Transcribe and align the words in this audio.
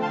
Hey, 0.00 0.06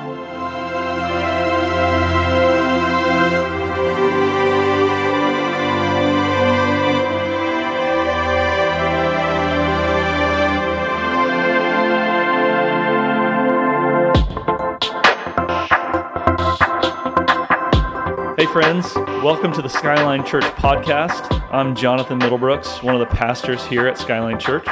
friends, 18.45 18.93
welcome 19.23 19.51
to 19.53 19.63
the 19.63 19.67
Skyline 19.69 20.23
Church 20.23 20.43
podcast. 20.43 21.43
I'm 21.51 21.75
Jonathan 21.75 22.19
Middlebrooks, 22.19 22.83
one 22.83 22.93
of 22.93 22.99
the 22.99 23.15
pastors 23.15 23.65
here 23.65 23.87
at 23.87 23.97
Skyline 23.97 24.39
Church. 24.39 24.67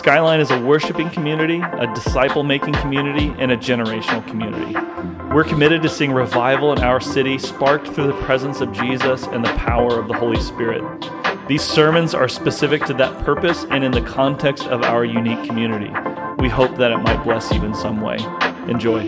Skyline 0.00 0.40
is 0.40 0.50
a 0.50 0.58
worshiping 0.58 1.10
community, 1.10 1.60
a 1.60 1.86
disciple 1.94 2.42
making 2.42 2.72
community, 2.72 3.34
and 3.38 3.52
a 3.52 3.56
generational 3.58 4.26
community. 4.26 4.72
We're 5.34 5.44
committed 5.44 5.82
to 5.82 5.90
seeing 5.90 6.14
revival 6.14 6.72
in 6.72 6.78
our 6.78 7.02
city 7.02 7.36
sparked 7.36 7.88
through 7.88 8.06
the 8.06 8.18
presence 8.22 8.62
of 8.62 8.72
Jesus 8.72 9.26
and 9.26 9.44
the 9.44 9.52
power 9.56 10.00
of 10.00 10.08
the 10.08 10.14
Holy 10.14 10.40
Spirit. 10.40 10.82
These 11.48 11.60
sermons 11.60 12.14
are 12.14 12.28
specific 12.28 12.86
to 12.86 12.94
that 12.94 13.26
purpose 13.26 13.66
and 13.68 13.84
in 13.84 13.92
the 13.92 14.00
context 14.00 14.64
of 14.68 14.84
our 14.84 15.04
unique 15.04 15.44
community. 15.46 15.92
We 16.38 16.48
hope 16.48 16.76
that 16.78 16.92
it 16.92 16.98
might 17.02 17.22
bless 17.22 17.52
you 17.52 17.62
in 17.62 17.74
some 17.74 18.00
way. 18.00 18.16
Enjoy. 18.68 19.06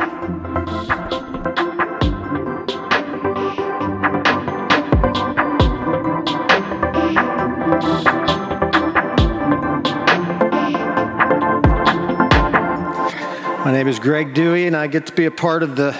Name 13.82 13.88
is 13.88 13.98
Greg 13.98 14.32
Dewey, 14.32 14.68
and 14.68 14.77
I 14.77 14.86
get 14.86 15.06
to 15.06 15.12
be 15.12 15.24
a 15.24 15.30
part 15.32 15.64
of 15.64 15.74
the 15.74 15.90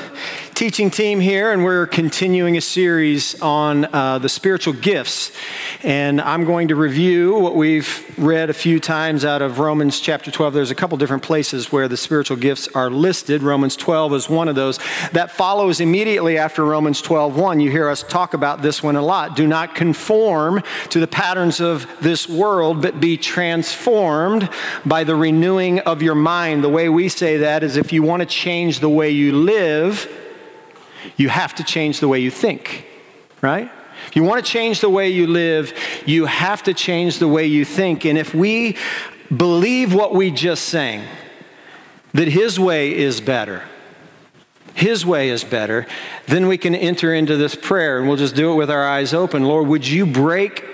teaching 0.63 0.93
team 0.93 1.19
here, 1.19 1.51
and 1.51 1.65
we're 1.65 1.89
continuing 1.89 2.57
a 2.57 2.61
series 2.61 3.35
on 3.43 3.85
uh, 3.93 4.17
the 4.21 4.29
spiritual 4.29 4.73
gifts. 4.73 5.33
And 5.83 6.21
I'm 6.21 6.45
going 6.45 6.69
to 6.69 6.77
review 6.77 7.37
what 7.37 7.57
we've 7.57 8.15
read 8.17 8.49
a 8.49 8.55
few 8.55 8.79
times 8.79 9.25
out 9.25 9.43
of 9.43 9.59
Romans 9.59 9.99
chapter 9.99 10.31
12. 10.31 10.55
There's 10.55 10.71
a 10.71 10.77
couple 10.77 10.97
different 10.99 11.25
places 11.25 11.73
where 11.73 11.89
the 11.89 11.97
spiritual 11.97 12.37
gifts 12.37 12.69
are 12.77 12.91
listed. 12.91 13.43
Romans 13.43 13.75
12 13.75 14.15
is 14.15 14.29
one 14.29 14.47
of 14.47 14.55
those. 14.55 14.79
That 15.11 15.33
follows 15.33 15.81
immediately 15.81 16.39
after 16.39 16.65
Romans 16.65 17.03
12 17.03 17.37
1. 17.37 17.59
You 17.59 17.69
hear 17.69 17.89
us 17.89 18.05
talk 18.05 18.33
about 18.33 18.63
this 18.63 18.85
one 18.85 18.95
a 18.95 19.03
lot. 19.03 19.35
Do 19.35 19.49
not 19.49 19.75
conform 19.75 20.63
to 20.91 21.01
the 21.01 21.09
patterns 21.09 21.59
of 21.61 21.89
this 22.01 22.29
world, 22.29 22.81
but 22.81 23.01
be 23.01 23.17
transformed 23.17 24.49
by 24.87 25.03
the 25.03 25.17
renewing 25.17 25.81
of 25.81 26.03
your 26.03 26.15
mind. 26.15 26.63
The 26.63 26.69
way 26.69 26.89
we 26.89 27.09
say 27.09 27.39
that 27.39 27.65
is 27.65 27.77
if 27.77 27.93
you 27.93 28.05
want 28.05 28.21
to 28.21 28.27
change 28.27 28.79
the 28.79 28.89
way 28.89 29.11
you 29.11 29.33
live, 29.33 30.21
you 31.17 31.29
have 31.29 31.55
to 31.57 31.65
change 31.65 32.01
the 32.01 32.09
way 32.09 32.19
you 32.19 32.31
think, 32.31 32.87
right? 33.41 33.71
If 34.09 34.17
you 34.17 34.23
want 34.23 34.45
to 34.45 34.51
change 34.51 34.81
the 34.81 34.91
way 34.91 35.09
you 35.09 35.27
live, 35.27 35.73
you 36.07 36.27
have 36.27 36.63
to 36.65 36.75
change 36.75 37.19
the 37.19 37.29
way 37.29 37.47
you 37.47 37.65
think. 37.65 38.05
And 38.05 38.19
if 38.19 38.35
we 38.35 38.77
believe 39.35 39.95
what 39.95 40.15
we 40.15 40.31
just 40.31 40.65
sang, 40.65 41.05
that 42.13 42.29
His 42.29 42.59
way 42.59 42.95
is 42.95 43.21
better, 43.21 43.63
His 44.75 45.07
way 45.07 45.29
is 45.29 45.45
better, 45.45 45.87
then 46.27 46.47
we 46.47 46.59
can 46.59 46.75
enter 46.75 47.15
into 47.15 47.37
this 47.37 47.55
prayer 47.55 47.99
and 47.99 48.09
we'll 48.09 48.17
just 48.17 48.35
do 48.35 48.53
it 48.53 48.57
with 48.57 48.71
our 48.71 48.87
eyes 48.87 49.15
open. 49.15 49.45
Lord, 49.45 49.69
would 49.69 49.87
you 49.87 50.05
break 50.07 50.65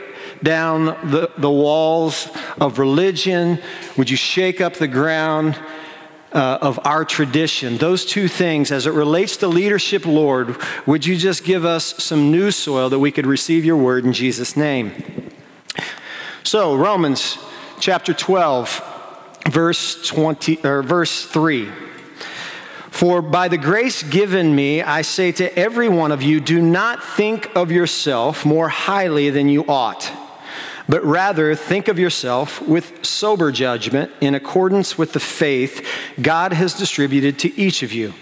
down 0.42 0.86
the, 1.10 1.30
the 1.36 1.50
walls 1.50 2.28
of 2.60 2.78
religion? 2.78 3.60
Would 3.96 4.10
you 4.10 4.16
shake 4.16 4.60
up 4.60 4.74
the 4.74 4.88
ground? 4.88 5.58
Uh, 6.32 6.58
of 6.60 6.78
our 6.84 7.04
tradition. 7.04 7.78
Those 7.78 8.04
two 8.04 8.28
things, 8.28 8.70
as 8.70 8.86
it 8.86 8.92
relates 8.92 9.36
to 9.38 9.48
leadership, 9.48 10.04
Lord, 10.06 10.56
would 10.86 11.06
you 11.06 11.16
just 11.16 11.44
give 11.44 11.64
us 11.64 12.02
some 12.02 12.30
new 12.30 12.50
soil 12.50 12.90
that 12.90 12.98
we 12.98 13.10
could 13.10 13.26
receive 13.26 13.64
your 13.64 13.76
word 13.76 14.04
in 14.04 14.12
Jesus' 14.12 14.56
name? 14.56 15.30
So, 16.42 16.76
Romans 16.76 17.38
chapter 17.80 18.12
12, 18.12 18.82
verse 19.48 20.06
20 20.06 20.64
or 20.64 20.82
verse 20.82 21.24
3. 21.26 21.68
For 22.90 23.22
by 23.22 23.48
the 23.48 23.58
grace 23.58 24.02
given 24.02 24.54
me, 24.54 24.82
I 24.82 25.02
say 25.02 25.30
to 25.32 25.56
every 25.58 25.88
one 25.88 26.10
of 26.10 26.22
you, 26.22 26.40
do 26.40 26.60
not 26.60 27.02
think 27.02 27.54
of 27.54 27.70
yourself 27.70 28.44
more 28.44 28.68
highly 28.68 29.30
than 29.30 29.48
you 29.48 29.64
ought 29.68 30.10
but 30.88 31.04
rather 31.04 31.54
think 31.54 31.88
of 31.88 31.98
yourself 31.98 32.62
with 32.62 33.04
sober 33.04 33.52
judgment 33.52 34.10
in 34.20 34.34
accordance 34.34 34.96
with 34.96 35.12
the 35.12 35.20
faith 35.20 35.86
God 36.20 36.52
has 36.52 36.74
distributed 36.74 37.38
to 37.40 37.60
each 37.60 37.82
of 37.82 37.92
you. 37.92 38.14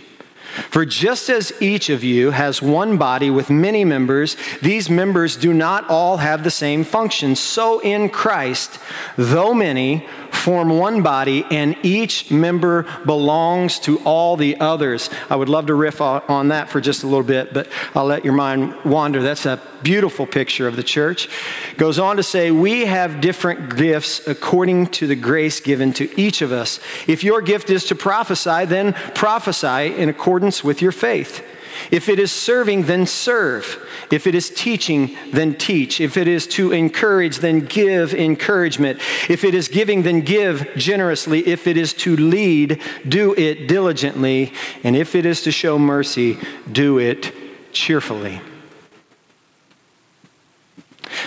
For 0.71 0.85
just 0.85 1.29
as 1.29 1.53
each 1.61 1.91
of 1.91 2.03
you 2.03 2.31
has 2.31 2.63
one 2.63 2.97
body 2.97 3.31
with 3.31 3.51
many 3.51 3.85
members, 3.85 4.37
these 4.63 4.89
members 4.89 5.37
do 5.37 5.53
not 5.53 5.89
all 5.89 6.19
have 6.19 6.45
the 6.45 6.51
same 6.51 6.85
function. 6.85 7.37
So 7.37 7.81
in 7.81 8.09
Christ, 8.09 8.79
though 9.17 9.55
many, 9.55 10.07
form 10.37 10.79
one 10.79 11.03
body, 11.03 11.45
and 11.51 11.77
each 11.83 12.31
member 12.31 12.85
belongs 13.05 13.81
to 13.81 13.99
all 14.05 14.37
the 14.37 14.57
others. 14.61 15.11
I 15.29 15.37
would 15.37 15.49
love 15.49 15.67
to 15.67 15.75
riff 15.75 16.01
on 16.01 16.49
that 16.49 16.71
for 16.71 16.81
just 16.81 17.03
a 17.03 17.07
little 17.07 17.25
bit, 17.25 17.53
but 17.53 17.69
I'll 17.95 18.05
let 18.05 18.25
your 18.25 18.35
mind 18.35 18.77
wander. 18.85 19.23
That's 19.23 19.45
a 19.45 19.61
beautiful 19.83 20.27
picture 20.27 20.69
of 20.69 20.77
the 20.77 20.83
church. 20.83 21.29
Goes 21.77 21.99
on 21.99 22.17
to 22.17 22.23
say, 22.23 22.51
We 22.51 22.87
have 22.87 23.21
different 23.21 23.77
gifts 23.77 24.27
according 24.27 24.89
to 24.89 25.07
the 25.07 25.17
grace 25.17 25.61
given 25.61 25.93
to 25.95 26.21
each 26.21 26.43
of 26.43 26.53
us. 26.53 26.81
If 27.07 27.25
your 27.25 27.41
gift 27.41 27.69
is 27.71 27.85
to 27.87 27.95
prophesy, 27.95 28.67
then 28.67 28.93
prophesy 29.15 29.97
in 29.97 30.09
accordance 30.09 30.46
with 30.65 30.83
your 30.83 30.93
faith. 30.93 31.45
If 31.91 32.09
it 32.09 32.19
is 32.19 32.33
serving, 32.33 32.85
then 32.85 33.07
serve. 33.07 33.87
If 34.11 34.27
it 34.27 34.35
is 34.35 34.51
teaching, 34.51 35.17
then 35.33 35.55
teach. 35.55 36.01
If 36.01 36.17
it 36.17 36.27
is 36.27 36.47
to 36.49 36.73
encourage, 36.73 37.39
then 37.39 37.61
give 37.61 38.15
encouragement. 38.15 38.99
If 39.29 39.45
it 39.45 39.55
is 39.55 39.69
giving, 39.69 40.03
then 40.03 40.21
give 40.21 40.69
generously. 40.77 41.47
If 41.47 41.67
it 41.67 41.77
is 41.77 41.93
to 41.95 42.17
lead, 42.17 42.81
do 43.07 43.35
it 43.35 43.69
diligently. 43.69 44.53
And 44.85 44.97
if 44.97 45.15
it 45.15 45.27
is 45.27 45.43
to 45.43 45.53
show 45.53 45.79
mercy, 45.79 46.39
do 46.71 46.99
it 46.99 47.33
cheerfully. 47.73 48.41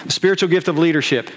The 0.05 0.11
spiritual 0.11 0.49
gift 0.49 0.67
of 0.67 0.77
leadership. 0.77 1.29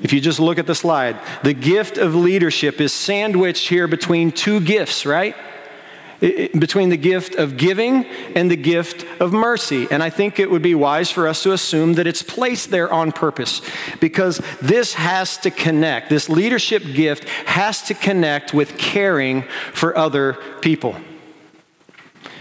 If 0.00 0.12
you 0.12 0.20
just 0.20 0.40
look 0.40 0.58
at 0.58 0.66
the 0.66 0.74
slide, 0.74 1.18
the 1.42 1.52
gift 1.52 1.98
of 1.98 2.14
leadership 2.14 2.80
is 2.80 2.92
sandwiched 2.92 3.68
here 3.68 3.86
between 3.86 4.32
two 4.32 4.60
gifts, 4.60 5.04
right? 5.04 5.36
Between 6.20 6.88
the 6.88 6.96
gift 6.96 7.34
of 7.34 7.56
giving 7.56 8.04
and 8.34 8.50
the 8.50 8.56
gift 8.56 9.04
of 9.20 9.32
mercy. 9.32 9.86
And 9.90 10.02
I 10.02 10.10
think 10.10 10.38
it 10.38 10.50
would 10.50 10.62
be 10.62 10.74
wise 10.74 11.10
for 11.10 11.28
us 11.28 11.42
to 11.42 11.52
assume 11.52 11.94
that 11.94 12.06
it's 12.06 12.22
placed 12.22 12.70
there 12.70 12.92
on 12.92 13.12
purpose 13.12 13.60
because 14.00 14.40
this 14.62 14.94
has 14.94 15.36
to 15.38 15.50
connect. 15.50 16.08
This 16.08 16.28
leadership 16.28 16.82
gift 16.94 17.28
has 17.46 17.82
to 17.82 17.94
connect 17.94 18.54
with 18.54 18.78
caring 18.78 19.42
for 19.72 19.96
other 19.96 20.34
people. 20.60 20.96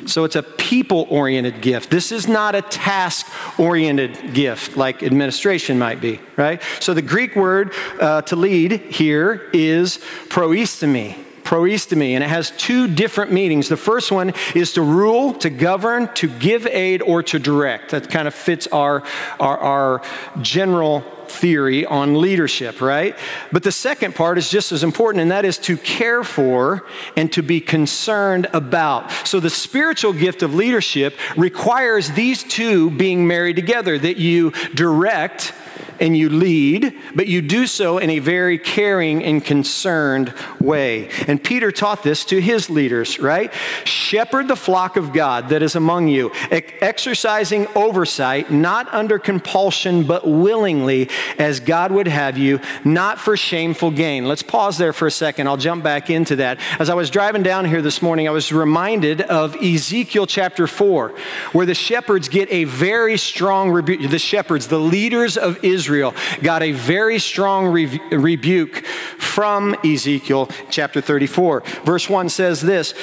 So 0.06 0.24
it's 0.24 0.35
a 0.35 0.44
people 0.44 1.08
oriented 1.09 1.62
gift. 1.62 1.90
This 1.90 2.12
is 2.12 2.28
not 2.28 2.53
a 2.53 2.62
task 2.62 3.28
oriented 3.59 4.34
gift 4.34 4.78
like 4.78 5.02
administration 5.02 5.80
might 5.80 6.00
be, 6.00 6.19
right? 6.35 6.62
So 6.80 6.94
the 6.94 7.02
Greek 7.02 7.35
word 7.35 7.74
uh, 8.00 8.22
to 8.24 8.35
lead 8.35 8.72
here 8.72 9.50
is 9.53 9.97
proistemi 10.28 11.25
proistemi, 11.45 12.11
and 12.11 12.23
it 12.23 12.29
has 12.29 12.51
two 12.51 12.88
different 12.88 13.31
meanings. 13.31 13.69
The 13.69 13.78
first 13.78 14.11
one 14.11 14.33
is 14.53 14.73
to 14.73 14.81
rule, 14.81 15.33
to 15.35 15.50
govern, 15.50 16.13
to 16.16 16.28
give 16.28 16.67
aid, 16.67 17.01
or 17.01 17.23
to 17.23 17.39
direct. 17.39 17.91
That 17.91 18.09
kind 18.09 18.28
of 18.28 18.33
fits 18.33 18.67
our, 18.67 19.03
our, 19.39 19.57
our 19.57 20.01
general 20.41 21.01
theory 21.28 21.85
on 21.85 22.19
leadership, 22.22 22.81
right? 22.81 23.16
But 23.51 23.63
the 23.63 23.72
second 23.72 24.16
part 24.16 24.38
is 24.38 24.50
just 24.50 24.72
as 24.72 24.84
important, 24.84 25.22
and 25.22 25.31
that 25.31 25.45
is 25.45 25.57
to 25.59 25.78
care 25.78 26.23
for 26.23 26.85
and 27.16 27.31
to 27.34 27.41
be 27.41 27.61
concerned 27.61 28.47
about. 28.53 29.11
So 29.28 29.39
the 29.39 29.50
spiritual 29.50 30.13
gift 30.13 30.44
of 30.44 30.53
leadership 30.53 31.16
requires 31.37 32.11
these 32.11 32.43
two 32.43 32.91
being 32.91 33.28
married 33.28 33.55
together 33.55 33.97
that 33.97 34.17
you 34.17 34.52
direct 34.73 35.53
and 35.99 36.17
you 36.17 36.29
lead, 36.29 36.93
but 37.13 37.27
you 37.27 37.41
do 37.41 37.67
so 37.67 37.97
in 37.97 38.09
a 38.09 38.19
very 38.19 38.57
caring 38.57 39.23
and 39.23 39.43
concerned 39.43 40.33
way. 40.59 41.09
And 41.27 41.43
Peter 41.43 41.72
taught 41.72 42.03
this 42.03 42.25
to 42.25 42.41
his 42.41 42.69
leaders, 42.69 43.19
right? 43.19 43.53
Shepherd 43.83 44.47
the 44.47 44.55
flock 44.55 44.97
of 44.97 45.13
God 45.13 45.49
that 45.49 45.61
is 45.61 45.75
among 45.75 46.07
you, 46.07 46.31
exercising 46.51 47.67
oversight, 47.75 48.51
not 48.51 48.93
under 48.93 49.19
compulsion, 49.19 50.03
but 50.03 50.27
willingly, 50.27 51.09
as 51.37 51.59
God 51.59 51.91
would 51.91 52.07
have 52.07 52.37
you, 52.37 52.59
not 52.83 53.19
for 53.19 53.35
shameful 53.35 53.91
gain. 53.91 54.27
Let's 54.27 54.43
pause 54.43 54.77
there 54.77 54.93
for 54.93 55.07
a 55.07 55.11
second. 55.11 55.47
I'll 55.47 55.57
jump 55.57 55.83
back 55.83 56.09
into 56.09 56.35
that. 56.37 56.59
As 56.79 56.89
I 56.89 56.93
was 56.93 57.09
driving 57.09 57.43
down 57.43 57.66
here 57.66 57.81
this 57.81 58.01
morning, 58.01 58.27
I 58.27 58.31
was 58.31 58.51
reminded 58.51 59.22
of 59.22 59.55
Ezekiel 59.55 60.27
chapter 60.27 60.67
4, 60.67 61.13
where 61.53 61.66
the 61.66 61.73
shepherds 61.73 62.29
get 62.29 62.51
a 62.51 62.66
very 62.66 63.17
strong 63.17 63.72
rebuke. 63.72 64.09
The 64.09 64.19
shepherds, 64.19 64.67
the 64.67 64.79
leaders 64.79 65.37
of 65.37 65.63
Israel, 65.66 66.14
got 66.41 66.64
a 66.64 66.72
very 66.72 67.20
strong 67.20 67.67
re- 67.67 68.02
rebuke 68.12 68.85
from 68.85 69.76
Ezekiel 69.84 70.50
chapter 70.70 71.02
34. 71.02 71.62
Verse 71.84 72.09
1 72.09 72.29
says 72.29 72.62
this 72.62 72.94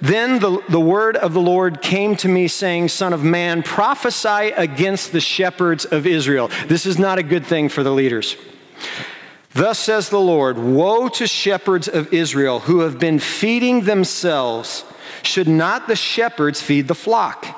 Then 0.00 0.38
the, 0.38 0.62
the 0.68 0.80
word 0.80 1.16
of 1.16 1.32
the 1.32 1.40
Lord 1.40 1.80
came 1.80 2.16
to 2.16 2.28
me, 2.28 2.48
saying, 2.48 2.88
Son 2.88 3.12
of 3.12 3.22
man, 3.22 3.62
prophesy 3.62 4.52
against 4.56 5.12
the 5.12 5.20
shepherds 5.20 5.84
of 5.84 6.06
Israel. 6.06 6.50
This 6.66 6.86
is 6.86 6.98
not 6.98 7.18
a 7.18 7.22
good 7.22 7.46
thing 7.46 7.68
for 7.68 7.82
the 7.82 7.92
leaders. 7.92 8.36
Thus 9.52 9.78
says 9.78 10.08
the 10.08 10.20
Lord 10.20 10.58
Woe 10.58 11.08
to 11.08 11.26
shepherds 11.26 11.88
of 11.88 12.12
Israel 12.12 12.60
who 12.60 12.80
have 12.80 12.98
been 12.98 13.18
feeding 13.18 13.82
themselves. 13.82 14.84
Should 15.22 15.48
not 15.48 15.86
the 15.86 15.96
shepherds 15.96 16.62
feed 16.62 16.88
the 16.88 16.94
flock? 16.94 17.56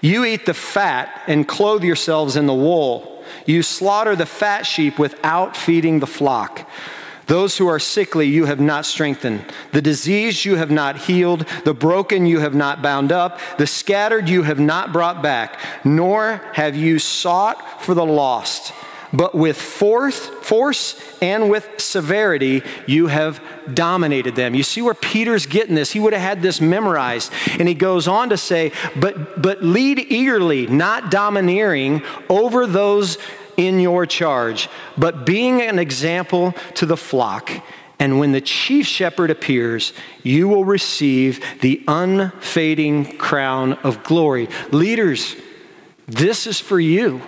You 0.00 0.24
eat 0.24 0.46
the 0.46 0.54
fat 0.54 1.22
and 1.26 1.48
clothe 1.48 1.82
yourselves 1.82 2.36
in 2.36 2.46
the 2.46 2.54
wool. 2.54 3.15
You 3.46 3.62
slaughter 3.62 4.14
the 4.14 4.26
fat 4.26 4.62
sheep 4.62 4.98
without 4.98 5.56
feeding 5.56 6.00
the 6.00 6.06
flock. 6.06 6.68
Those 7.26 7.56
who 7.58 7.66
are 7.66 7.80
sickly 7.80 8.26
you 8.26 8.44
have 8.44 8.60
not 8.60 8.86
strengthened. 8.86 9.44
The 9.72 9.82
diseased 9.82 10.44
you 10.44 10.56
have 10.56 10.70
not 10.70 10.96
healed. 10.96 11.46
The 11.64 11.74
broken 11.74 12.26
you 12.26 12.38
have 12.40 12.54
not 12.54 12.82
bound 12.82 13.10
up. 13.10 13.40
The 13.58 13.66
scattered 13.66 14.28
you 14.28 14.42
have 14.42 14.60
not 14.60 14.92
brought 14.92 15.22
back. 15.22 15.58
Nor 15.84 16.36
have 16.52 16.76
you 16.76 16.98
sought 16.98 17.82
for 17.82 17.94
the 17.94 18.06
lost. 18.06 18.72
But 19.16 19.34
with 19.34 19.56
force, 19.56 20.26
force 20.26 21.00
and 21.22 21.48
with 21.50 21.66
severity, 21.78 22.62
you 22.86 23.06
have 23.06 23.40
dominated 23.72 24.36
them. 24.36 24.54
You 24.54 24.62
see 24.62 24.82
where 24.82 24.94
Peter's 24.94 25.46
getting 25.46 25.74
this? 25.74 25.92
He 25.92 26.00
would 26.00 26.12
have 26.12 26.20
had 26.20 26.42
this 26.42 26.60
memorized. 26.60 27.32
And 27.58 27.66
he 27.66 27.72
goes 27.72 28.06
on 28.06 28.28
to 28.28 28.36
say, 28.36 28.72
but, 28.94 29.40
but 29.40 29.62
lead 29.62 29.98
eagerly, 29.98 30.66
not 30.66 31.10
domineering 31.10 32.02
over 32.28 32.66
those 32.66 33.16
in 33.56 33.80
your 33.80 34.04
charge, 34.04 34.68
but 34.98 35.24
being 35.24 35.62
an 35.62 35.78
example 35.78 36.52
to 36.74 36.84
the 36.84 36.96
flock. 36.96 37.50
And 37.98 38.18
when 38.18 38.32
the 38.32 38.42
chief 38.42 38.86
shepherd 38.86 39.30
appears, 39.30 39.94
you 40.22 40.46
will 40.46 40.66
receive 40.66 41.42
the 41.62 41.82
unfading 41.88 43.16
crown 43.16 43.74
of 43.74 44.04
glory. 44.04 44.50
Leaders, 44.72 45.36
this 46.06 46.46
is 46.46 46.60
for 46.60 46.78
you. 46.78 47.22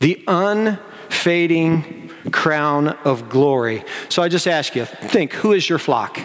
The 0.00 0.22
unfading 0.26 2.10
crown 2.30 2.88
of 2.88 3.28
glory. 3.28 3.84
So 4.08 4.22
I 4.22 4.28
just 4.28 4.46
ask 4.46 4.74
you 4.76 4.84
think, 4.84 5.32
who 5.32 5.52
is 5.52 5.68
your 5.68 5.78
flock? 5.78 6.20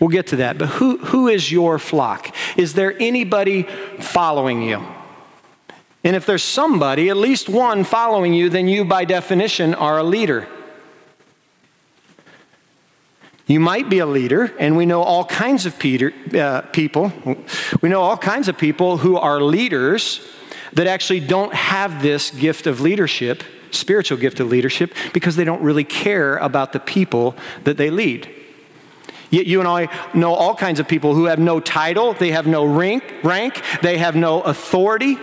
We'll 0.00 0.10
get 0.10 0.28
to 0.28 0.36
that, 0.36 0.58
but 0.58 0.66
who, 0.66 0.98
who 0.98 1.28
is 1.28 1.50
your 1.50 1.78
flock? 1.78 2.34
Is 2.56 2.74
there 2.74 2.94
anybody 3.00 3.64
following 3.98 4.62
you? 4.62 4.86
And 6.04 6.14
if 6.14 6.24
there's 6.24 6.44
somebody, 6.44 7.10
at 7.10 7.16
least 7.16 7.48
one, 7.48 7.82
following 7.82 8.32
you, 8.32 8.48
then 8.48 8.68
you, 8.68 8.84
by 8.84 9.04
definition, 9.04 9.74
are 9.74 9.98
a 9.98 10.04
leader. 10.04 10.46
You 13.48 13.58
might 13.60 13.88
be 13.88 13.98
a 13.98 14.06
leader, 14.06 14.54
and 14.60 14.76
we 14.76 14.86
know 14.86 15.02
all 15.02 15.24
kinds 15.24 15.66
of 15.66 15.78
Peter, 15.78 16.12
uh, 16.34 16.60
people. 16.72 17.12
We 17.80 17.88
know 17.88 18.02
all 18.02 18.16
kinds 18.16 18.46
of 18.48 18.56
people 18.56 18.98
who 18.98 19.16
are 19.16 19.40
leaders 19.40 20.20
that 20.72 20.86
actually 20.86 21.20
don't 21.20 21.54
have 21.54 22.02
this 22.02 22.30
gift 22.30 22.66
of 22.66 22.80
leadership, 22.80 23.42
spiritual 23.70 24.18
gift 24.18 24.40
of 24.40 24.48
leadership, 24.48 24.94
because 25.12 25.36
they 25.36 25.44
don't 25.44 25.62
really 25.62 25.84
care 25.84 26.36
about 26.36 26.72
the 26.72 26.80
people 26.80 27.34
that 27.64 27.76
they 27.76 27.90
lead. 27.90 28.28
Yet 29.30 29.46
you 29.46 29.60
and 29.60 29.68
I 29.68 29.88
know 30.14 30.32
all 30.32 30.54
kinds 30.54 30.80
of 30.80 30.88
people 30.88 31.14
who 31.14 31.26
have 31.26 31.38
no 31.38 31.60
title, 31.60 32.14
they 32.14 32.30
have 32.30 32.46
no 32.46 32.64
rank, 32.64 33.04
rank 33.22 33.62
they 33.82 33.98
have 33.98 34.16
no 34.16 34.40
authority, 34.40 35.18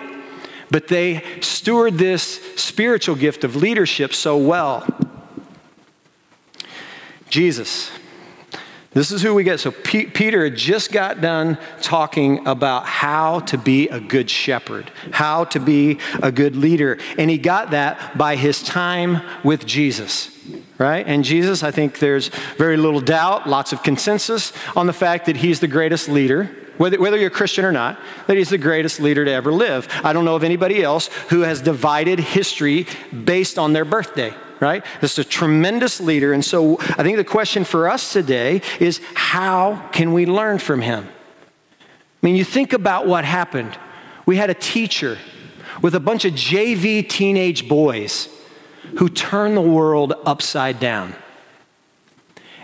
but 0.69 0.87
they 0.87 1.23
steward 1.41 1.97
this 1.97 2.23
spiritual 2.55 3.15
gift 3.15 3.43
of 3.43 3.55
leadership 3.55 4.13
so 4.13 4.37
well. 4.37 4.85
Jesus. 7.29 7.91
This 8.95 9.11
is 9.11 9.21
who 9.21 9.35
we 9.35 9.43
get. 9.43 9.59
So, 9.59 9.71
P- 9.71 10.05
Peter 10.05 10.45
had 10.45 10.55
just 10.55 10.89
got 10.89 11.19
done 11.19 11.57
talking 11.81 12.47
about 12.47 12.85
how 12.85 13.41
to 13.41 13.57
be 13.57 13.89
a 13.89 13.99
good 13.99 14.29
shepherd, 14.29 14.89
how 15.11 15.43
to 15.43 15.59
be 15.59 15.99
a 16.23 16.31
good 16.31 16.55
leader. 16.55 16.97
And 17.17 17.29
he 17.29 17.37
got 17.37 17.71
that 17.71 18.17
by 18.17 18.37
his 18.37 18.63
time 18.63 19.21
with 19.43 19.65
Jesus, 19.65 20.31
right? 20.77 21.05
And 21.05 21.25
Jesus, 21.25 21.61
I 21.61 21.71
think 21.71 21.99
there's 21.99 22.29
very 22.57 22.77
little 22.77 23.01
doubt, 23.01 23.49
lots 23.49 23.73
of 23.73 23.83
consensus 23.83 24.53
on 24.77 24.87
the 24.87 24.93
fact 24.93 25.25
that 25.25 25.35
he's 25.35 25.59
the 25.59 25.67
greatest 25.67 26.07
leader 26.07 26.49
whether, 26.77 26.99
whether 26.99 27.17
you're 27.17 27.27
a 27.27 27.31
Christian 27.31 27.63
or 27.63 27.71
not, 27.71 27.97
that 28.27 28.35
he's 28.35 28.49
the 28.49 28.57
greatest 28.57 28.99
leader 28.99 29.23
to 29.23 29.31
ever 29.31 29.51
live. 29.51 29.87
I 30.03 30.11
don't 30.13 30.25
know 30.25 30.35
of 30.35 30.43
anybody 30.43 30.83
else 30.83 31.07
who 31.29 31.41
has 31.41 31.61
divided 31.61 32.19
history 32.19 32.87
based 33.23 33.57
on 33.57 33.71
their 33.71 33.85
birthday, 33.85 34.33
right? 34.59 34.83
This 35.01 35.13
is 35.13 35.19
a 35.19 35.29
tremendous 35.29 35.99
leader. 35.99 36.33
And 36.33 36.43
so 36.43 36.77
I 36.79 37.03
think 37.03 37.17
the 37.17 37.23
question 37.23 37.63
for 37.63 37.89
us 37.89 38.13
today 38.13 38.61
is 38.79 39.01
how 39.13 39.89
can 39.91 40.13
we 40.13 40.25
learn 40.25 40.59
from 40.59 40.81
him? 40.81 41.07
I 41.81 42.25
mean, 42.25 42.35
you 42.35 42.43
think 42.43 42.73
about 42.73 43.07
what 43.07 43.25
happened. 43.25 43.77
We 44.25 44.37
had 44.37 44.49
a 44.49 44.55
teacher 44.55 45.17
with 45.81 45.93
a 45.93 45.99
bunch 45.99 46.25
of 46.25 46.33
JV 46.33 47.07
teenage 47.07 47.67
boys 47.67 48.29
who 48.97 49.09
turned 49.09 49.57
the 49.57 49.61
world 49.61 50.13
upside 50.25 50.79
down. 50.79 51.15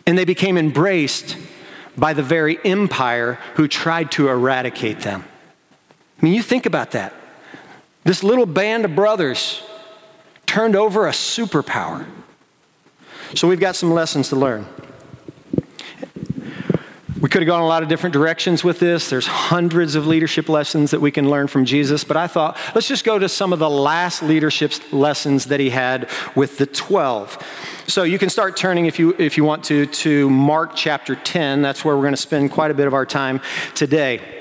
And 0.05 0.17
they 0.17 0.25
became 0.25 0.57
embraced 0.57 1.37
by 1.97 2.13
the 2.13 2.23
very 2.23 2.57
empire 2.65 3.37
who 3.55 3.67
tried 3.67 4.11
to 4.13 4.29
eradicate 4.29 5.01
them. 5.01 5.25
I 6.19 6.25
mean, 6.25 6.33
you 6.33 6.41
think 6.41 6.65
about 6.65 6.91
that. 6.91 7.13
This 8.03 8.23
little 8.23 8.45
band 8.45 8.85
of 8.85 8.95
brothers 8.95 9.61
turned 10.51 10.75
over 10.75 11.07
a 11.07 11.11
superpower. 11.11 12.05
So 13.35 13.47
we've 13.47 13.61
got 13.61 13.77
some 13.77 13.93
lessons 13.93 14.27
to 14.29 14.35
learn. 14.35 14.65
We 17.21 17.29
could 17.29 17.41
have 17.41 17.47
gone 17.47 17.61
a 17.61 17.67
lot 17.67 17.83
of 17.83 17.87
different 17.87 18.11
directions 18.11 18.61
with 18.61 18.79
this. 18.79 19.09
There's 19.09 19.27
hundreds 19.27 19.95
of 19.95 20.07
leadership 20.07 20.49
lessons 20.49 20.91
that 20.91 20.99
we 20.99 21.09
can 21.09 21.29
learn 21.29 21.47
from 21.47 21.63
Jesus, 21.63 22.03
but 22.03 22.17
I 22.17 22.27
thought 22.27 22.57
let's 22.75 22.89
just 22.89 23.05
go 23.05 23.17
to 23.17 23.29
some 23.29 23.53
of 23.53 23.59
the 23.59 23.69
last 23.69 24.23
leadership 24.23 24.73
lessons 24.91 25.45
that 25.45 25.61
he 25.61 25.69
had 25.69 26.09
with 26.35 26.57
the 26.57 26.65
12. 26.65 27.41
So 27.87 28.03
you 28.03 28.19
can 28.19 28.29
start 28.29 28.57
turning 28.57 28.87
if 28.87 28.99
you 28.99 29.15
if 29.17 29.37
you 29.37 29.45
want 29.45 29.63
to 29.65 29.85
to 29.85 30.29
Mark 30.29 30.75
chapter 30.75 31.15
10. 31.15 31.61
That's 31.61 31.85
where 31.85 31.95
we're 31.95 32.01
going 32.01 32.13
to 32.13 32.17
spend 32.17 32.51
quite 32.51 32.71
a 32.71 32.73
bit 32.73 32.87
of 32.87 32.93
our 32.93 33.05
time 33.05 33.39
today. 33.73 34.40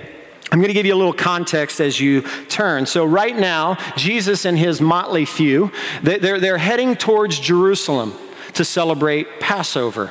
I'm 0.53 0.59
going 0.59 0.69
to 0.69 0.75
give 0.75 0.87
you 0.87 0.95
a 0.95 0.97
little 0.97 1.13
context 1.13 1.81
as 1.81 2.01
you 2.01 2.23
turn. 2.49 2.87
So, 2.87 3.05
right 3.05 3.37
now, 3.37 3.77
Jesus 3.97 4.45
and 4.45 4.59
his 4.59 4.81
motley 4.81 5.25
few, 5.25 5.71
they're, 6.03 6.41
they're 6.41 6.59
heading 6.59 6.97
towards 6.97 7.39
Jerusalem 7.39 8.15
to 8.55 8.65
celebrate 8.65 9.39
Passover. 9.39 10.11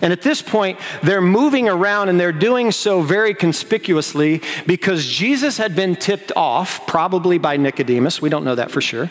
And 0.00 0.12
at 0.12 0.22
this 0.22 0.40
point, 0.40 0.78
they're 1.02 1.20
moving 1.20 1.68
around 1.68 2.08
and 2.08 2.18
they're 2.18 2.32
doing 2.32 2.72
so 2.72 3.02
very 3.02 3.34
conspicuously 3.34 4.40
because 4.66 5.06
Jesus 5.06 5.58
had 5.58 5.74
been 5.76 5.96
tipped 5.96 6.32
off, 6.36 6.86
probably 6.86 7.38
by 7.38 7.56
Nicodemus. 7.56 8.22
We 8.22 8.28
don't 8.28 8.44
know 8.44 8.54
that 8.54 8.70
for 8.70 8.80
sure. 8.80 9.10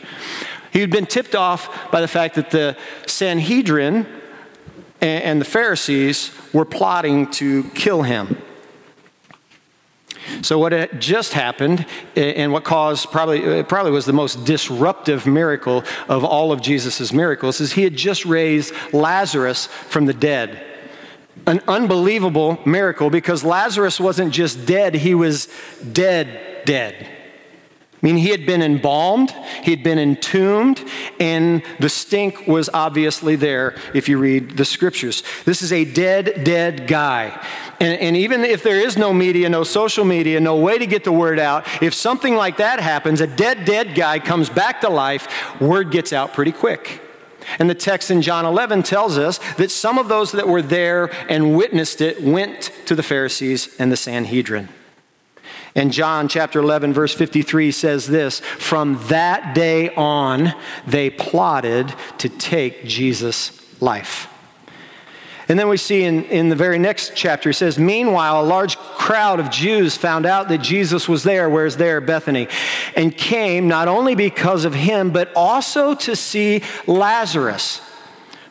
He 0.71 0.79
had 0.79 0.89
been 0.89 1.05
tipped 1.05 1.35
off 1.35 1.91
by 1.91 2.01
the 2.01 2.07
fact 2.07 2.35
that 2.35 2.51
the 2.51 2.77
Sanhedrin 3.05 4.07
and 5.01 5.41
the 5.41 5.45
Pharisees 5.45 6.31
were 6.53 6.65
plotting 6.65 7.29
to 7.31 7.63
kill 7.71 8.03
him. 8.03 8.37
So, 10.41 10.59
what 10.59 10.71
had 10.71 10.99
just 11.01 11.33
happened, 11.33 11.85
eh, 12.15 12.33
and 12.35 12.51
what 12.51 12.63
caused 12.63 13.11
probably, 13.11 13.39
it 13.39 13.69
probably 13.69 13.91
was 13.91 14.05
the 14.05 14.13
most 14.13 14.45
disruptive 14.45 15.25
miracle 15.25 15.83
of 16.07 16.23
all 16.23 16.51
of 16.51 16.61
Jesus' 16.61 17.11
miracles, 17.11 17.59
is 17.59 17.73
he 17.73 17.83
had 17.83 17.95
just 17.95 18.25
raised 18.25 18.73
Lazarus 18.93 19.67
from 19.67 20.05
the 20.05 20.13
dead 20.13 20.67
an 21.47 21.61
unbelievable 21.67 22.59
miracle 22.65 23.09
because 23.09 23.43
Lazarus 23.43 23.99
wasn't 23.99 24.33
just 24.33 24.65
dead, 24.65 24.93
he 24.93 25.15
was 25.15 25.47
dead, 25.91 26.65
dead. 26.65 27.09
I 28.01 28.05
mean, 28.05 28.17
he 28.17 28.29
had 28.29 28.47
been 28.47 28.63
embalmed, 28.63 29.31
he 29.61 29.69
had 29.69 29.83
been 29.83 29.99
entombed, 29.99 30.83
and 31.19 31.61
the 31.79 31.89
stink 31.89 32.47
was 32.47 32.67
obviously 32.73 33.35
there 33.35 33.75
if 33.93 34.09
you 34.09 34.17
read 34.17 34.57
the 34.57 34.65
scriptures. 34.65 35.21
This 35.45 35.61
is 35.61 35.71
a 35.71 35.85
dead, 35.85 36.43
dead 36.43 36.87
guy. 36.87 37.39
And, 37.81 37.99
and, 37.99 38.15
even 38.15 38.45
if 38.45 38.61
there 38.61 38.79
is 38.79 38.95
no 38.95 39.11
media, 39.11 39.49
no 39.49 39.63
social 39.63 40.05
media, 40.05 40.39
no 40.39 40.55
way 40.55 40.77
to 40.77 40.85
get 40.85 41.03
the 41.03 41.11
word 41.11 41.39
out, 41.39 41.65
if 41.81 41.95
something 41.95 42.35
like 42.35 42.57
that 42.57 42.79
happens, 42.79 43.21
a 43.21 43.27
dead, 43.27 43.65
dead 43.65 43.95
guy 43.95 44.19
comes 44.19 44.51
back 44.51 44.81
to 44.81 44.89
life, 44.89 45.27
word 45.59 45.89
gets 45.89 46.13
out 46.13 46.31
pretty 46.31 46.51
quick. 46.51 47.01
And 47.57 47.67
the 47.67 47.73
text 47.73 48.11
in 48.11 48.21
John 48.21 48.45
11 48.45 48.83
tells 48.83 49.17
us 49.17 49.39
that 49.55 49.71
some 49.71 49.97
of 49.97 50.09
those 50.09 50.31
that 50.33 50.47
were 50.47 50.61
there 50.61 51.09
and 51.27 51.57
witnessed 51.57 52.01
it 52.01 52.21
went 52.21 52.71
to 52.85 52.93
the 52.93 53.01
Pharisees 53.01 53.75
and 53.79 53.91
the 53.91 53.97
Sanhedrin. 53.97 54.69
And 55.73 55.91
John 55.91 56.27
chapter 56.27 56.59
11, 56.59 56.93
verse 56.93 57.15
53 57.15 57.71
says 57.71 58.05
this 58.05 58.41
From 58.41 58.99
that 59.07 59.55
day 59.55 59.89
on, 59.95 60.53
they 60.85 61.09
plotted 61.09 61.95
to 62.19 62.29
take 62.29 62.85
Jesus' 62.85 63.59
life. 63.81 64.30
And 65.51 65.59
then 65.59 65.67
we 65.67 65.75
see 65.75 66.03
in, 66.03 66.23
in 66.27 66.47
the 66.47 66.55
very 66.55 66.79
next 66.79 67.11
chapter, 67.13 67.49
he 67.49 67.53
says, 67.53 67.77
Meanwhile, 67.77 68.41
a 68.41 68.47
large 68.47 68.77
crowd 68.77 69.41
of 69.41 69.49
Jews 69.49 69.97
found 69.97 70.25
out 70.25 70.47
that 70.47 70.59
Jesus 70.59 71.09
was 71.09 71.23
there, 71.23 71.49
where's 71.49 71.75
there, 71.75 71.99
Bethany, 71.99 72.47
and 72.95 73.13
came 73.17 73.67
not 73.67 73.89
only 73.89 74.15
because 74.15 74.63
of 74.63 74.73
him, 74.73 75.11
but 75.11 75.29
also 75.35 75.93
to 75.93 76.15
see 76.15 76.63
Lazarus, 76.87 77.81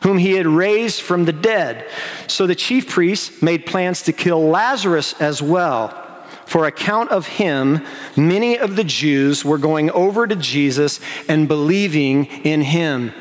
whom 0.03 0.19
he 0.19 0.33
had 0.33 0.45
raised 0.45 1.01
from 1.01 1.25
the 1.25 1.33
dead. 1.33 1.89
So 2.27 2.45
the 2.45 2.53
chief 2.53 2.87
priests 2.87 3.41
made 3.41 3.65
plans 3.65 4.03
to 4.03 4.13
kill 4.13 4.47
Lazarus 4.47 5.19
as 5.19 5.41
well. 5.41 5.97
For 6.45 6.67
account 6.67 7.09
of 7.09 7.25
him, 7.25 7.83
many 8.15 8.59
of 8.59 8.75
the 8.75 8.83
Jews 8.83 9.43
were 9.43 9.57
going 9.57 9.89
over 9.89 10.27
to 10.27 10.35
Jesus 10.35 10.99
and 11.27 11.47
believing 11.47 12.27
in 12.43 12.61
him. 12.61 13.11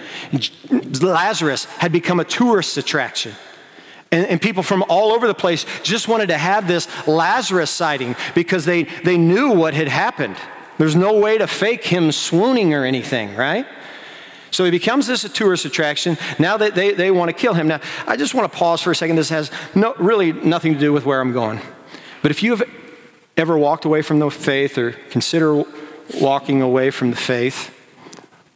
Lazarus 0.70 1.64
had 1.64 1.92
become 1.92 2.20
a 2.20 2.24
tourist 2.24 2.76
attraction. 2.76 3.32
And, 4.12 4.26
and, 4.26 4.42
people 4.42 4.64
from 4.64 4.84
all 4.88 5.12
over 5.12 5.28
the 5.28 5.34
place 5.34 5.64
just 5.84 6.08
wanted 6.08 6.28
to 6.28 6.38
have 6.38 6.66
this 6.66 6.88
Lazarus 7.06 7.70
sighting 7.70 8.16
because 8.34 8.64
they, 8.64 8.82
they 9.04 9.16
knew 9.16 9.52
what 9.52 9.72
had 9.72 9.86
happened. 9.86 10.36
There's 10.78 10.96
no 10.96 11.18
way 11.20 11.38
to 11.38 11.46
fake 11.46 11.84
him 11.84 12.10
swooning 12.10 12.74
or 12.74 12.84
anything, 12.84 13.36
right? 13.36 13.66
So 14.50 14.64
he 14.64 14.70
becomes 14.72 15.06
this 15.06 15.24
a 15.24 15.28
tourist 15.28 15.64
attraction. 15.64 16.18
Now 16.38 16.56
that 16.56 16.74
they, 16.74 16.92
they 16.92 17.10
want 17.10 17.28
to 17.28 17.32
kill 17.32 17.54
him. 17.54 17.68
Now, 17.68 17.80
I 18.06 18.16
just 18.16 18.34
want 18.34 18.50
to 18.50 18.58
pause 18.58 18.82
for 18.82 18.90
a 18.90 18.96
second. 18.96 19.16
This 19.16 19.28
has 19.28 19.50
no, 19.74 19.94
really 19.94 20.32
nothing 20.32 20.74
to 20.74 20.80
do 20.80 20.92
with 20.92 21.04
where 21.04 21.20
I'm 21.20 21.32
going. 21.32 21.60
But 22.22 22.30
if 22.30 22.42
you 22.42 22.56
have 22.56 22.68
ever 23.36 23.56
walked 23.56 23.84
away 23.84 24.02
from 24.02 24.18
the 24.18 24.30
faith 24.30 24.76
or 24.76 24.92
consider 25.10 25.64
walking 26.20 26.60
away 26.60 26.90
from 26.90 27.10
the 27.10 27.16
faith 27.16 27.76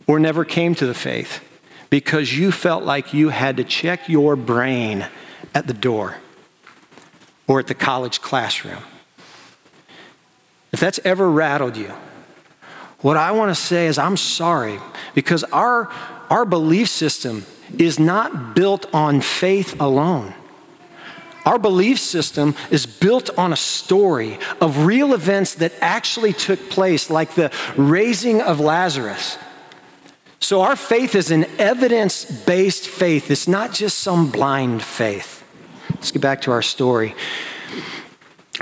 or 0.07 0.19
never 0.19 0.45
came 0.45 0.75
to 0.75 0.87
the 0.87 0.95
faith 0.95 1.43
because 1.91 2.37
you 2.37 2.51
felt 2.51 2.83
like 2.83 3.15
you 3.15 3.29
had 3.29 3.57
to 3.57 3.65
check 3.65 4.09
your 4.09 4.35
brain 4.35 5.07
at 5.55 5.67
the 5.67 5.75
door 5.75 6.17
or 7.47 7.61
at 7.61 7.67
the 7.67 7.75
college 7.75 8.21
classroom, 8.21 8.83
if 10.73 10.81
that's 10.81 11.01
ever 11.05 11.31
rattled 11.31 11.77
you, 11.77 11.93
what 13.01 13.17
I 13.17 13.33
want 13.33 13.51
to 13.51 13.55
say 13.55 13.87
is 13.87 13.99
I'm 13.99 14.17
sorry 14.17 14.81
because 15.15 15.45
our, 15.45 15.91
our 16.31 16.45
belief 16.45 16.89
system 16.89 17.45
is 17.79 17.99
not 17.99 18.55
built 18.55 18.93
on 18.95 19.21
faith 19.21 19.81
alone. 19.81 20.35
Our 21.45 21.59
belief 21.59 21.99
system 21.99 22.55
is 22.71 22.87
built 22.87 23.29
on 23.37 23.53
a 23.53 23.57
story 23.57 24.39
of 24.61 24.87
real 24.87 25.13
events 25.13 25.57
that 25.57 25.73
actually 25.83 26.33
took 26.33 26.71
place, 26.71 27.11
like 27.11 27.35
the 27.35 27.53
raising 27.77 28.41
of 28.41 28.61
Lazarus. 28.61 29.37
So, 30.41 30.63
our 30.63 30.77
faith 30.77 31.15
is 31.15 31.31
an 31.31 31.45
evidence 31.59 32.25
based 32.25 32.89
faith. 32.89 33.31
It's 33.31 33.47
not 33.47 33.73
just 33.73 33.99
some 33.99 34.31
blind 34.31 34.83
faith. 34.83 35.44
Let's 35.95 36.11
get 36.11 36.23
back 36.23 36.43
to 36.43 36.51
our 36.51 36.63
story. 36.63 37.15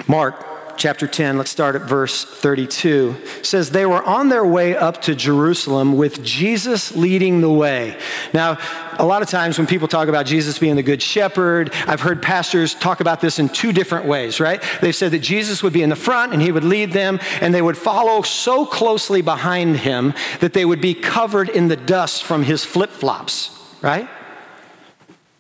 Mark 0.07 0.47
chapter 0.77 1.07
10, 1.07 1.39
let's 1.39 1.51
start 1.51 1.77
at 1.77 1.83
verse 1.83 2.25
32, 2.25 3.17
says, 3.43 3.71
They 3.71 3.87
were 3.87 4.03
on 4.03 4.29
their 4.29 4.45
way 4.45 4.77
up 4.77 5.03
to 5.03 5.15
Jerusalem 5.15 5.97
with 5.97 6.23
Jesus 6.25 6.97
leading 6.97 7.41
the 7.41 7.51
way. 7.51 7.97
Now, 8.33 8.59
a 8.99 9.05
lot 9.05 9.23
of 9.23 9.29
times 9.29 9.59
when 9.59 9.67
people 9.67 9.89
talk 9.89 10.09
about 10.09 10.27
Jesus 10.27 10.59
being 10.59 10.77
the 10.77 10.83
good 10.83 11.03
shepherd, 11.03 11.73
I've 11.87 12.01
heard 12.01 12.23
pastors 12.23 12.75
talk 12.75 13.01
about 13.01 13.21
this 13.21 13.39
in 13.39 13.49
two 13.49 13.73
different 13.73 14.07
ways, 14.07 14.41
right? 14.41 14.63
They've 14.81 14.95
said 14.95 15.13
that 15.13 15.21
Jesus 15.21 15.63
would 15.63 15.73
be 15.73 15.83
in 15.83 15.91
the 15.91 15.97
front 15.97 16.33
and 16.33 16.43
he 16.43 16.53
would 16.53 16.65
lead 16.65 16.93
them, 16.93 17.21
and 17.41 17.55
they 17.55 17.63
would 17.63 17.79
follow 17.79 18.23
so 18.23 18.67
closely 18.67 19.23
behind 19.23 19.79
him 19.79 20.15
that 20.41 20.53
they 20.53 20.65
would 20.65 20.81
be 20.81 20.95
covered 20.95 21.49
in 21.49 21.69
the 21.69 21.77
dust 21.77 22.25
from 22.25 22.43
his 22.43 22.65
flip 22.65 22.91
flops, 22.91 23.51
right? 23.83 24.09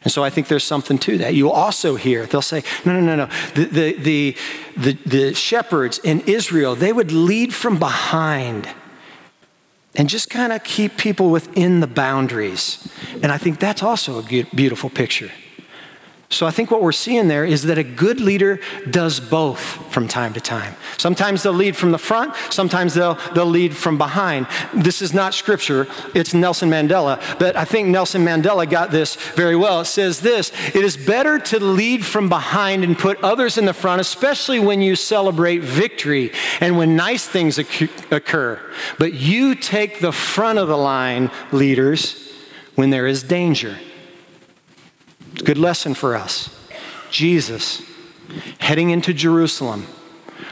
And 0.05 0.13
so 0.13 0.25
I 0.25 0.31
think 0.31 0.49
there's 0.49 0.65
something 0.65 0.99
to 0.99 1.19
that. 1.19 1.35
You 1.35 1.51
also 1.51 1.97
hear, 1.97 2.27
they'll 2.27 2.43
say, 2.43 2.65
no, 2.85 2.93
no, 2.93 3.01
no, 3.01 3.17
no. 3.17 3.29
The, 3.55 3.65
the, 3.65 3.93
the, 3.93 4.37
the, 4.77 4.93
the 5.07 5.35
shepherds 5.35 5.99
in 5.99 6.21
Israel, 6.23 6.75
they 6.75 6.93
would 6.93 7.13
lead 7.13 7.55
from 7.55 7.79
behind 7.79 8.69
and 9.95 10.09
just 10.09 10.31
kind 10.31 10.53
of 10.53 10.65
keep 10.65 10.97
people 10.97 11.31
within 11.31 11.81
the 11.81 11.87
boundaries. 11.87 12.89
And 13.23 13.31
I 13.31 13.39
think 13.39 13.61
that's 13.61 13.83
also 13.83 14.19
a 14.19 14.23
beautiful 14.55 14.91
picture. 14.91 15.31
So 16.33 16.47
I 16.47 16.51
think 16.51 16.71
what 16.71 16.81
we're 16.81 16.93
seeing 16.93 17.29
there 17.29 17.45
is 17.45 17.65
that 17.65 17.77
a 17.77 17.85
good 17.85 18.19
leader 18.19 18.59
does 18.89 19.21
both 19.21 19.61
from 19.93 20.09
time 20.09 20.33
to 20.33 20.41
time. 20.41 20.75
Sometimes 20.97 21.43
they'll 21.43 21.53
lead 21.53 21.77
from 21.77 21.93
the 21.93 21.99
front, 21.99 22.35
sometimes 22.49 22.95
they'll, 22.95 23.19
they'll 23.35 23.45
lead 23.45 23.77
from 23.77 23.99
behind. 23.99 24.47
This 24.73 25.03
is 25.03 25.13
not 25.13 25.35
scripture, 25.35 25.87
it's 26.15 26.33
Nelson 26.33 26.71
Mandela. 26.71 27.21
But 27.39 27.55
I 27.57 27.67
think 27.67 27.89
Nelson 27.89 28.25
Mandela 28.25 28.69
got 28.69 28.91
this 28.91 29.17
very 29.17 29.57
well. 29.57 29.83
It 29.83 29.87
says 29.87 30.21
this 30.21 30.53
It 30.75 30.83
is 30.83 30.97
better 30.97 31.39
to 31.39 31.61
lead 31.61 32.05
from 32.05 32.31
behind 32.31 32.83
and 32.83 32.99
put 32.99 33.23
others 33.23 33.59
in 33.59 33.67
the 33.67 33.75
front, 33.75 34.01
especially 34.01 34.59
when 34.59 34.81
you 34.81 34.97
celebrate 34.97 35.59
victory 35.59 36.33
and 36.61 36.79
when 36.79 36.97
nice 36.97 37.29
things 37.29 37.59
occur. 37.59 38.59
But 38.99 39.13
you 39.13 39.55
take 39.55 40.01
the 40.01 40.13
front 40.13 40.59
of 40.59 40.69
the 40.69 40.79
line, 40.79 41.31
leaders, 41.53 42.33
when 42.75 42.89
there 42.89 43.07
is 43.07 43.23
danger. 43.23 43.79
Good 45.45 45.59
lesson 45.59 45.95
for 45.95 46.15
us. 46.15 46.51
Jesus 47.11 47.83
heading 48.59 48.91
into 48.91 49.13
Jerusalem, 49.13 49.87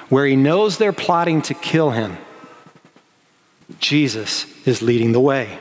where 0.08 0.26
he 0.26 0.36
knows 0.36 0.78
they're 0.78 0.92
plotting 0.92 1.42
to 1.42 1.54
kill 1.54 1.90
him. 1.90 2.18
Jesus 3.78 4.46
is 4.66 4.82
leading 4.82 5.12
the 5.12 5.20
way. 5.20 5.58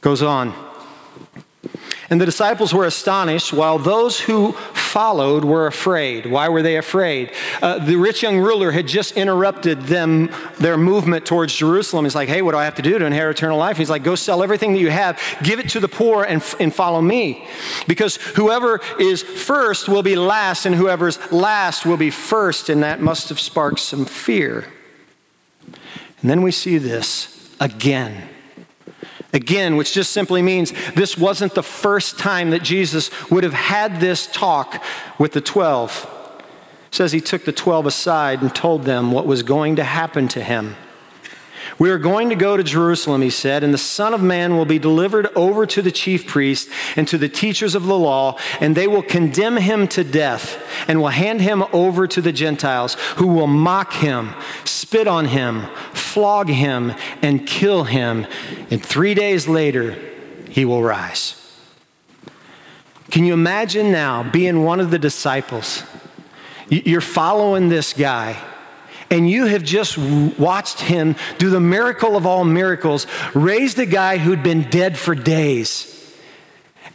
Goes 0.00 0.22
on. 0.22 0.54
And 2.10 2.20
the 2.20 2.26
disciples 2.26 2.72
were 2.72 2.84
astonished, 2.84 3.52
while 3.52 3.78
those 3.78 4.20
who 4.20 4.52
followed 4.94 5.44
were 5.44 5.66
afraid. 5.66 6.24
Why 6.24 6.48
were 6.48 6.62
they 6.62 6.76
afraid? 6.76 7.32
Uh, 7.60 7.80
the 7.80 7.96
rich 7.96 8.22
young 8.22 8.38
ruler 8.38 8.70
had 8.70 8.86
just 8.86 9.16
interrupted 9.16 9.82
them, 9.82 10.30
their 10.60 10.76
movement 10.78 11.26
towards 11.26 11.52
Jerusalem. 11.52 12.04
He's 12.04 12.14
like, 12.14 12.28
hey, 12.28 12.42
what 12.42 12.52
do 12.52 12.58
I 12.58 12.64
have 12.64 12.76
to 12.76 12.82
do 12.82 12.96
to 13.00 13.04
inherit 13.04 13.36
eternal 13.36 13.58
life? 13.58 13.76
He's 13.76 13.90
like, 13.90 14.04
go 14.04 14.14
sell 14.14 14.40
everything 14.40 14.72
that 14.72 14.78
you 14.78 14.90
have, 14.90 15.20
give 15.42 15.58
it 15.58 15.68
to 15.70 15.80
the 15.80 15.88
poor, 15.88 16.22
and, 16.22 16.40
and 16.60 16.72
follow 16.72 17.02
me. 17.02 17.44
Because 17.88 18.18
whoever 18.36 18.80
is 19.00 19.20
first 19.24 19.88
will 19.88 20.04
be 20.04 20.14
last, 20.14 20.64
and 20.64 20.76
whoever's 20.76 21.18
last 21.32 21.84
will 21.84 21.96
be 21.96 22.10
first. 22.10 22.68
And 22.68 22.84
that 22.84 23.00
must 23.00 23.30
have 23.30 23.40
sparked 23.40 23.80
some 23.80 24.04
fear. 24.04 24.72
And 26.20 26.30
then 26.30 26.40
we 26.40 26.52
see 26.52 26.78
this 26.78 27.52
again 27.58 28.28
Again, 29.34 29.76
which 29.76 29.92
just 29.92 30.12
simply 30.12 30.42
means 30.42 30.72
this 30.94 31.18
wasn't 31.18 31.56
the 31.56 31.62
first 31.62 32.20
time 32.20 32.50
that 32.50 32.62
Jesus 32.62 33.10
would 33.32 33.42
have 33.42 33.52
had 33.52 34.00
this 34.00 34.28
talk 34.28 34.80
with 35.18 35.32
the 35.32 35.40
12. 35.40 36.38
It 36.86 36.94
says 36.94 37.10
he 37.10 37.20
took 37.20 37.44
the 37.44 37.52
12 37.52 37.86
aside 37.86 38.42
and 38.42 38.54
told 38.54 38.84
them 38.84 39.10
what 39.10 39.26
was 39.26 39.42
going 39.42 39.74
to 39.76 39.84
happen 39.84 40.28
to 40.28 40.42
him. 40.42 40.76
We 41.78 41.90
are 41.90 41.98
going 41.98 42.28
to 42.28 42.36
go 42.36 42.56
to 42.56 42.62
Jerusalem, 42.62 43.22
he 43.22 43.30
said, 43.30 43.64
and 43.64 43.74
the 43.74 43.78
Son 43.78 44.14
of 44.14 44.22
Man 44.22 44.56
will 44.56 44.64
be 44.64 44.78
delivered 44.78 45.26
over 45.34 45.66
to 45.66 45.82
the 45.82 45.90
chief 45.90 46.26
priests 46.26 46.72
and 46.96 47.08
to 47.08 47.18
the 47.18 47.28
teachers 47.28 47.74
of 47.74 47.84
the 47.84 47.98
law, 47.98 48.38
and 48.60 48.76
they 48.76 48.86
will 48.86 49.02
condemn 49.02 49.56
him 49.56 49.88
to 49.88 50.04
death 50.04 50.62
and 50.86 51.00
will 51.00 51.08
hand 51.08 51.40
him 51.40 51.64
over 51.72 52.06
to 52.06 52.20
the 52.20 52.32
Gentiles, 52.32 52.94
who 53.16 53.26
will 53.26 53.48
mock 53.48 53.92
him, 53.94 54.34
spit 54.64 55.08
on 55.08 55.26
him, 55.26 55.66
flog 55.92 56.48
him, 56.48 56.92
and 57.22 57.46
kill 57.46 57.84
him. 57.84 58.26
And 58.70 58.84
three 58.84 59.14
days 59.14 59.48
later, 59.48 59.98
he 60.48 60.64
will 60.64 60.82
rise. 60.82 61.40
Can 63.10 63.24
you 63.24 63.32
imagine 63.32 63.90
now 63.90 64.22
being 64.22 64.62
one 64.62 64.78
of 64.78 64.90
the 64.90 64.98
disciples? 64.98 65.82
You're 66.68 67.00
following 67.00 67.68
this 67.68 67.92
guy 67.92 68.40
and 69.14 69.30
you 69.30 69.46
have 69.46 69.62
just 69.62 69.96
watched 69.96 70.80
him 70.80 71.14
do 71.38 71.48
the 71.48 71.60
miracle 71.60 72.16
of 72.16 72.26
all 72.26 72.44
miracles, 72.44 73.06
raise 73.32 73.76
the 73.76 73.86
guy 73.86 74.18
who'd 74.18 74.42
been 74.42 74.68
dead 74.70 74.98
for 74.98 75.14
days. 75.14 75.93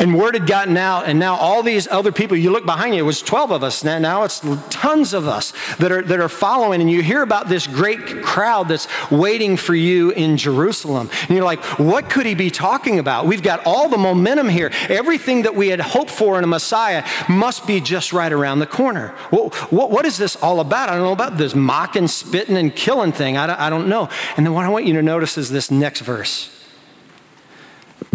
And 0.01 0.17
word 0.17 0.33
had 0.33 0.47
gotten 0.47 0.77
out, 0.77 1.07
and 1.07 1.19
now 1.19 1.35
all 1.35 1.61
these 1.61 1.85
other 1.85 2.13
people, 2.13 2.37
you 2.37 2.51
look 2.51 2.65
behind 2.65 2.95
you, 2.95 3.03
it 3.03 3.05
was 3.05 3.21
12 3.21 3.51
of 3.51 3.63
us. 3.63 3.83
Now 3.83 4.23
it's 4.23 4.39
tons 4.69 5.13
of 5.13 5.27
us 5.27 5.51
that 5.75 5.91
are, 5.91 6.01
that 6.01 6.21
are 6.21 6.29
following, 6.29 6.79
and 6.79 6.89
you 6.89 7.01
hear 7.03 7.21
about 7.21 7.49
this 7.49 7.67
great 7.67 8.23
crowd 8.23 8.69
that's 8.69 8.87
waiting 9.11 9.57
for 9.57 9.75
you 9.75 10.11
in 10.11 10.37
Jerusalem. 10.37 11.09
And 11.23 11.31
you're 11.31 11.43
like, 11.43 11.61
what 11.77 12.09
could 12.09 12.25
he 12.25 12.33
be 12.33 12.49
talking 12.49 12.97
about? 12.97 13.25
We've 13.25 13.43
got 13.43 13.61
all 13.65 13.89
the 13.89 13.97
momentum 13.97 14.47
here. 14.47 14.71
Everything 14.87 15.41
that 15.41 15.53
we 15.53 15.67
had 15.67 15.81
hoped 15.81 16.11
for 16.11 16.37
in 16.37 16.45
a 16.45 16.47
Messiah 16.47 17.05
must 17.27 17.67
be 17.67 17.81
just 17.81 18.13
right 18.13 18.31
around 18.31 18.59
the 18.59 18.67
corner. 18.67 19.09
What, 19.31 19.53
what, 19.69 19.91
what 19.91 20.05
is 20.05 20.17
this 20.17 20.37
all 20.37 20.61
about? 20.61 20.87
I 20.87 20.93
don't 20.93 21.03
know 21.03 21.11
about 21.11 21.37
this 21.37 21.53
mocking, 21.53 22.07
spitting, 22.07 22.55
and 22.55 22.73
killing 22.73 23.11
thing. 23.11 23.35
I 23.35 23.47
don't, 23.47 23.59
I 23.59 23.69
don't 23.69 23.89
know. 23.89 24.07
And 24.37 24.45
then 24.45 24.53
what 24.53 24.63
I 24.63 24.69
want 24.69 24.85
you 24.85 24.93
to 24.93 25.01
notice 25.01 25.37
is 25.37 25.49
this 25.49 25.69
next 25.69 25.99
verse. 25.99 26.55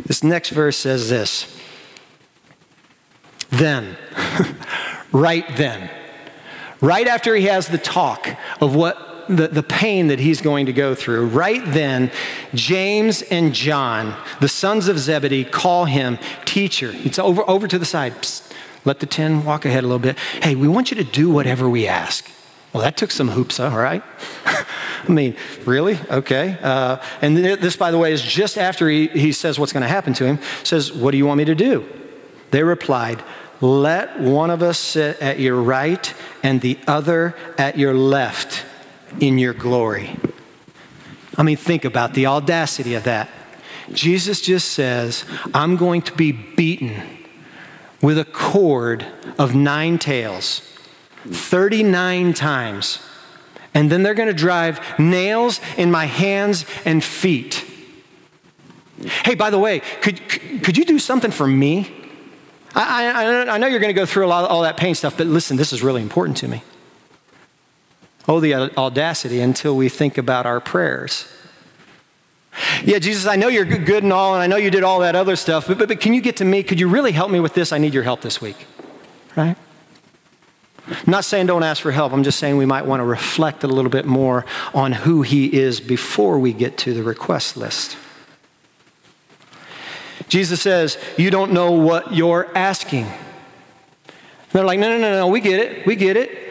This 0.07 0.25
next 0.25 0.49
verse 0.49 0.79
says 0.79 1.11
this. 1.11 1.54
Then, 3.57 3.97
right 5.13 5.45
then, 5.57 5.91
right 6.81 7.07
after 7.07 7.35
he 7.35 7.45
has 7.45 7.69
the 7.69 7.79
talk 7.79 8.29
of 8.61 8.75
what 8.75 9.27
the, 9.29 9.49
the 9.49 9.63
pain 9.63 10.09
that 10.09 10.19
he's 10.19 10.41
going 10.41 10.67
to 10.67 10.73
go 10.73 10.95
through, 10.95 11.27
right 11.27 11.63
then, 11.65 12.11
James 12.55 13.23
and 13.23 13.55
John, 13.55 14.17
the 14.41 14.49
sons 14.49 14.89
of 14.89 14.99
Zebedee, 14.99 15.45
call 15.45 15.87
him 15.87 16.19
teacher. 16.45 16.91
It's 16.95 17.19
over, 17.19 17.49
over 17.49 17.67
to 17.69 17.79
the 17.79 17.87
side. 17.87 18.15
Psst, 18.15 18.53
let 18.85 19.01
the 19.01 19.07
10 19.07 19.45
walk 19.45 19.65
ahead 19.65 19.83
a 19.83 19.87
little 19.87 19.99
bit. 19.99 20.19
Hey, 20.19 20.55
we 20.55 20.69
want 20.69 20.91
you 20.91 20.97
to 20.97 21.05
do 21.05 21.31
whatever 21.31 21.69
we 21.69 21.87
ask. 21.87 22.31
Well, 22.73 22.83
that 22.83 22.97
took 22.97 23.13
some 23.13 23.29
hoops, 23.29 23.61
all 23.61 23.79
right? 23.79 24.03
I 24.45 25.09
mean, 25.09 25.37
really? 25.65 25.99
Okay. 26.11 26.59
Uh, 26.61 26.97
and 27.23 27.37
this, 27.37 27.77
by 27.77 27.91
the 27.91 27.99
way, 27.99 28.13
is 28.13 28.21
just 28.21 28.59
after 28.59 28.89
he, 28.89 29.07
he 29.09 29.33
says 29.33 29.59
what's 29.59 29.73
going 29.73 29.83
to 29.83 29.89
happen 29.89 30.13
to 30.15 30.25
him. 30.25 30.39
Says, 30.65 30.93
What 30.93 31.13
do 31.13 31.17
you 31.17 31.25
want 31.25 31.39
me 31.39 31.45
to 31.45 31.55
do? 31.55 31.87
They 32.51 32.63
replied, 32.63 33.23
Let 33.65 34.21
one 34.21 34.51
of 34.51 34.63
us 34.63 34.79
sit 34.79 35.19
at 35.23 35.41
your 35.41 35.57
right 35.57 36.13
and 36.43 36.61
the 36.61 36.79
other 36.87 37.35
at 37.57 37.79
your 37.79 37.95
left 37.95 38.63
in 39.21 39.39
your 39.39 39.55
glory. 39.55 40.19
I 41.39 41.43
mean, 41.43 41.57
think 41.57 41.87
about 41.87 42.13
the 42.13 42.27
audacity 42.27 42.95
of 42.95 43.05
that. 43.05 43.31
Jesus 43.91 44.43
just 44.43 44.69
says, 44.73 45.25
I'm 45.55 45.77
going 45.77 46.03
to 46.03 46.13
be 46.13 46.31
beaten 46.31 47.03
with 48.03 48.19
a 48.19 48.25
cord 48.27 49.07
of 49.39 49.55
nine 49.55 49.99
tails 49.99 50.61
39 51.27 52.35
times. 52.35 52.99
And 53.73 53.91
then 53.91 54.03
they're 54.03 54.13
going 54.13 54.29
to 54.29 54.35
drive 54.35 54.79
nails 54.99 55.59
in 55.79 55.91
my 55.91 56.05
hands 56.05 56.67
and 56.85 57.03
feet. 57.03 57.65
Hey, 59.25 59.35
by 59.35 59.49
the 59.49 59.59
way, 59.59 59.81
could, 60.03 60.21
could 60.29 60.77
you 60.77 60.85
do 60.85 60.99
something 60.99 61.31
for 61.31 61.47
me? 61.47 62.04
I, 62.75 63.47
I, 63.47 63.55
I 63.55 63.59
know 63.59 63.67
you're 63.67 63.81
going 63.81 63.95
to 63.95 64.01
go 64.01 64.07
through 64.07 64.27
a 64.27 64.29
lot, 64.29 64.45
of 64.45 64.51
all 64.51 64.63
that 64.63 64.77
pain 64.77 64.95
stuff, 64.95 65.17
but 65.17 65.27
listen, 65.27 65.57
this 65.57 65.73
is 65.73 65.83
really 65.83 66.03
important 66.03 66.37
to 66.39 66.49
me. 66.49 66.63
Oh, 68.27 68.41
the 68.41 68.55
audacity 68.55 69.41
until 69.41 69.77
we 69.77 69.89
think 69.89 70.19
about 70.19 70.47
our 70.47 70.61
prayers. 70.61 71.29
Yeah, 72.85 72.99
Jesus, 72.99 73.27
I 73.27 73.37
know 73.37 73.49
you're 73.49 73.65
good 73.65 74.03
and 74.03 74.13
all, 74.13 74.35
and 74.35 74.43
I 74.43 74.47
know 74.47 74.57
you 74.57 74.71
did 74.71 74.83
all 74.85 75.01
that 75.01 75.15
other 75.15 75.37
stuff, 75.37 75.67
but, 75.67 75.79
but, 75.79 75.89
but 75.89 76.01
can 76.01 76.15
you 76.15 76.21
get 76.21 76.37
to 76.37 76.45
me? 76.45 76.63
Could 76.63 76.81
you 76.81 76.89
really 76.89 77.13
help 77.13 77.31
me 77.31 77.41
with 77.41 77.55
this? 77.55 77.73
I 77.73 77.79
need 77.79 77.95
your 77.95 78.05
help 78.05 78.23
this 78.23 78.41
week. 78.41 78.67
Right? 79.37 79.57
I'm 80.87 80.97
not 81.07 81.25
saying 81.25 81.47
don't 81.47 81.63
ask 81.63 81.83
for 81.83 81.91
help. 81.91 82.13
I'm 82.13 82.23
just 82.23 82.39
saying 82.39 82.57
we 82.57 82.67
might 82.67 82.87
want 82.87 83.01
to 83.01 83.05
reflect 83.05 83.65
a 83.65 83.67
little 83.67 83.91
bit 83.91 84.05
more 84.05 84.45
on 84.73 84.93
who 84.93 85.23
He 85.23 85.53
is 85.53 85.81
before 85.81 86.39
we 86.39 86.53
get 86.53 86.77
to 86.79 86.95
the 86.95 87.03
request 87.03 87.57
list. 87.57 87.97
Jesus 90.35 90.61
says, 90.61 90.99
You 91.17 91.31
don't 91.31 91.53
know 91.53 91.71
what 91.71 92.13
you're 92.13 92.51
asking. 92.59 93.07
they're 94.51 94.65
like, 94.65 94.81
No, 94.81 94.89
no, 94.89 94.99
no, 94.99 95.13
no, 95.13 95.29
we 95.29 95.41
get 95.41 95.61
it. 95.61 95.87
We 95.87 95.95
get 95.95 96.17
it. 96.17 96.51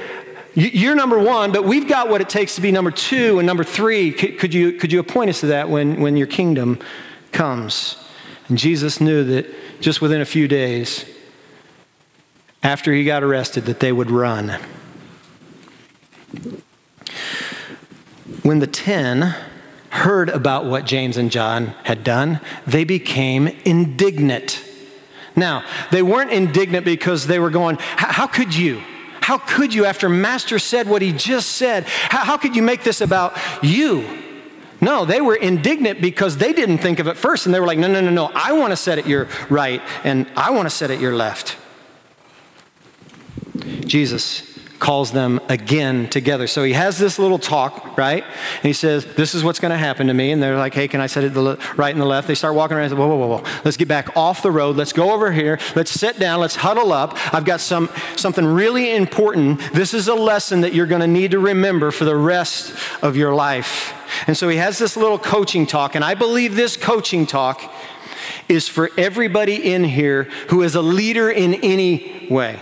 You're 0.56 0.96
number 0.96 1.20
one, 1.20 1.52
but 1.52 1.66
we've 1.66 1.86
got 1.86 2.08
what 2.08 2.22
it 2.22 2.30
takes 2.30 2.56
to 2.56 2.62
be 2.62 2.72
number 2.72 2.92
two 2.92 3.40
and 3.40 3.46
number 3.46 3.66
three. 3.66 4.14
Could 4.14 4.54
you, 4.54 4.72
could 4.80 4.94
you 4.94 5.02
appoint 5.02 5.32
us 5.32 5.42
to 5.42 5.48
that 5.48 5.68
when, 5.68 6.00
when 6.00 6.16
your 6.16 6.28
kingdom 6.28 6.80
comes? 7.34 7.98
And 8.48 8.58
Jesus 8.58 9.02
knew 9.02 9.26
that 9.26 9.82
just 9.82 10.00
within 10.00 10.22
a 10.22 10.26
few 10.26 10.48
days, 10.48 11.04
after 12.62 12.94
he 12.94 13.04
got 13.04 13.22
arrested, 13.22 13.66
that 13.66 13.82
they 13.82 13.92
would 13.92 14.10
run. 14.10 14.62
When 18.44 18.60
the 18.60 18.68
ten 18.68 19.36
heard 19.94 20.30
about 20.30 20.66
what 20.66 20.86
James 20.86 21.18
and 21.18 21.32
John 21.32 21.68
had 21.84 22.04
done, 22.04 22.40
they 22.66 22.84
became 22.84 23.48
indignant. 23.64 24.64
Now, 25.36 25.64
they 25.92 26.02
weren't 26.02 26.32
indignant 26.32 26.84
because 26.84 27.28
they 27.28 27.38
were 27.38 27.52
going, 27.52 27.78
How 27.80 28.26
could 28.28 28.56
you? 28.56 28.82
How 29.22 29.38
could 29.38 29.74
you, 29.74 29.86
after 29.86 30.10
Master 30.10 30.60
said 30.60 30.90
what 30.90 31.02
he 31.02 31.14
just 31.14 31.52
said, 31.52 31.86
how, 31.86 32.26
how 32.26 32.38
could 32.38 32.58
you 32.58 32.62
make 32.62 32.84
this 32.84 33.00
about 33.00 33.38
you? 33.62 34.20
No, 34.82 35.06
they 35.06 35.22
were 35.22 35.36
indignant 35.36 36.02
because 36.02 36.36
they 36.36 36.52
didn't 36.52 36.80
think 36.80 37.00
of 37.00 37.08
it 37.08 37.16
first. 37.16 37.46
And 37.46 37.56
they 37.56 37.62
were 37.62 37.66
like, 37.66 37.78
no, 37.78 37.88
no, 37.88 38.02
no, 38.02 38.10
no, 38.10 38.30
I 38.36 38.52
want 38.52 38.72
to 38.72 38.76
set 38.76 38.98
it 39.00 39.08
your 39.08 39.30
right 39.50 39.82
and 40.04 40.28
I 40.36 40.52
want 40.52 40.66
to 40.66 40.70
set 40.70 40.92
it 40.92 41.00
your 41.00 41.16
left. 41.16 41.56
Jesus 43.86 44.53
calls 44.84 45.14
them 45.14 45.40
again 45.48 46.10
together. 46.10 46.46
So 46.46 46.66
he 46.66 46.74
has 46.74 46.98
this 46.98 47.18
little 47.18 47.40
talk, 47.40 47.98
right? 47.98 48.22
And 48.22 48.64
he 48.64 48.74
says, 48.74 49.06
This 49.16 49.34
is 49.34 49.42
what's 49.42 49.60
going 49.60 49.72
to 49.72 49.78
happen 49.78 50.08
to 50.08 50.14
me. 50.14 50.32
And 50.32 50.44
they're 50.44 50.58
like, 50.58 50.74
Hey, 50.74 50.90
can 50.90 51.00
I 51.00 51.08
set 51.08 51.24
it 51.24 51.34
the 51.34 51.58
right 51.78 51.94
and 51.94 52.02
the 52.02 52.06
left? 52.06 52.28
They 52.28 52.36
start 52.36 52.54
walking 52.54 52.76
around 52.76 52.92
and 52.92 52.92
say, 52.92 52.98
Whoa, 52.98 53.08
whoa, 53.08 53.16
whoa, 53.16 53.38
whoa. 53.38 53.44
Let's 53.64 53.78
get 53.78 53.88
back 53.88 54.18
off 54.18 54.44
the 54.44 54.52
road. 54.52 54.76
Let's 54.76 54.92
go 54.92 55.14
over 55.14 55.32
here. 55.32 55.58
Let's 55.74 55.90
sit 55.90 56.20
down. 56.20 56.42
Let's 56.42 56.58
huddle 56.58 56.92
up. 56.92 57.18
I've 57.34 57.46
got 57.46 57.62
some, 57.62 57.90
something 58.18 58.46
really 58.46 58.94
important. 58.94 59.62
This 59.72 59.94
is 59.94 60.10
a 60.10 60.16
lesson 60.16 60.60
that 60.62 60.74
you're 60.74 60.86
going 60.86 61.00
to 61.00 61.08
need 61.08 61.32
to 61.32 61.40
remember 61.40 61.90
for 61.90 62.04
the 62.04 62.18
rest 62.18 62.76
of 63.02 63.16
your 63.16 63.34
life. 63.34 63.94
And 64.28 64.36
so 64.36 64.50
he 64.50 64.58
has 64.58 64.80
this 64.80 64.98
little 64.98 65.18
coaching 65.18 65.66
talk. 65.66 65.96
And 65.96 66.04
I 66.04 66.14
believe 66.14 66.56
this 66.56 66.76
coaching 66.76 67.26
talk 67.26 67.74
is 68.50 68.68
for 68.68 68.92
everybody 68.98 69.74
in 69.74 69.86
here 69.86 70.24
who 70.50 70.62
is 70.62 70.76
a 70.76 70.82
leader 70.82 71.30
in 71.30 71.54
any 71.54 72.28
way. 72.30 72.60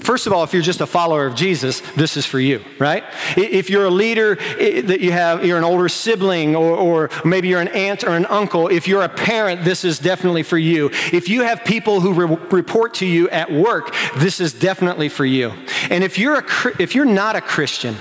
First 0.00 0.26
of 0.26 0.32
all, 0.32 0.44
if 0.44 0.52
you're 0.52 0.62
just 0.62 0.80
a 0.80 0.86
follower 0.86 1.26
of 1.26 1.34
Jesus, 1.34 1.80
this 1.94 2.16
is 2.16 2.24
for 2.24 2.40
you, 2.40 2.64
right? 2.78 3.04
If 3.36 3.68
you're 3.68 3.84
a 3.84 3.90
leader 3.90 4.36
that 4.36 5.00
you 5.00 5.12
have, 5.12 5.44
you're 5.44 5.58
an 5.58 5.64
older 5.64 5.88
sibling, 5.88 6.56
or, 6.56 6.76
or, 6.76 7.10
maybe 7.24 7.48
you're 7.48 7.60
an 7.60 7.68
aunt 7.68 8.04
or 8.04 8.10
an 8.10 8.26
uncle, 8.26 8.68
if 8.68 8.88
you're 8.88 9.02
a 9.02 9.08
parent, 9.08 9.64
this 9.64 9.84
is 9.84 9.98
definitely 9.98 10.42
for 10.42 10.58
you. 10.58 10.90
If 11.12 11.28
you 11.28 11.42
have 11.42 11.64
people 11.64 12.00
who 12.00 12.12
re- 12.12 12.38
report 12.50 12.94
to 12.94 13.06
you 13.06 13.28
at 13.30 13.52
work, 13.52 13.94
this 14.16 14.40
is 14.40 14.52
definitely 14.52 15.08
for 15.08 15.24
you. 15.24 15.52
And 15.90 16.02
if 16.02 16.18
you're, 16.18 16.38
a, 16.38 16.44
if 16.78 16.94
you're 16.94 17.04
not 17.04 17.36
a 17.36 17.40
Christian, 17.40 17.96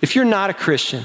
if 0.00 0.14
you're 0.14 0.24
not 0.24 0.50
a 0.50 0.54
Christian, 0.54 1.04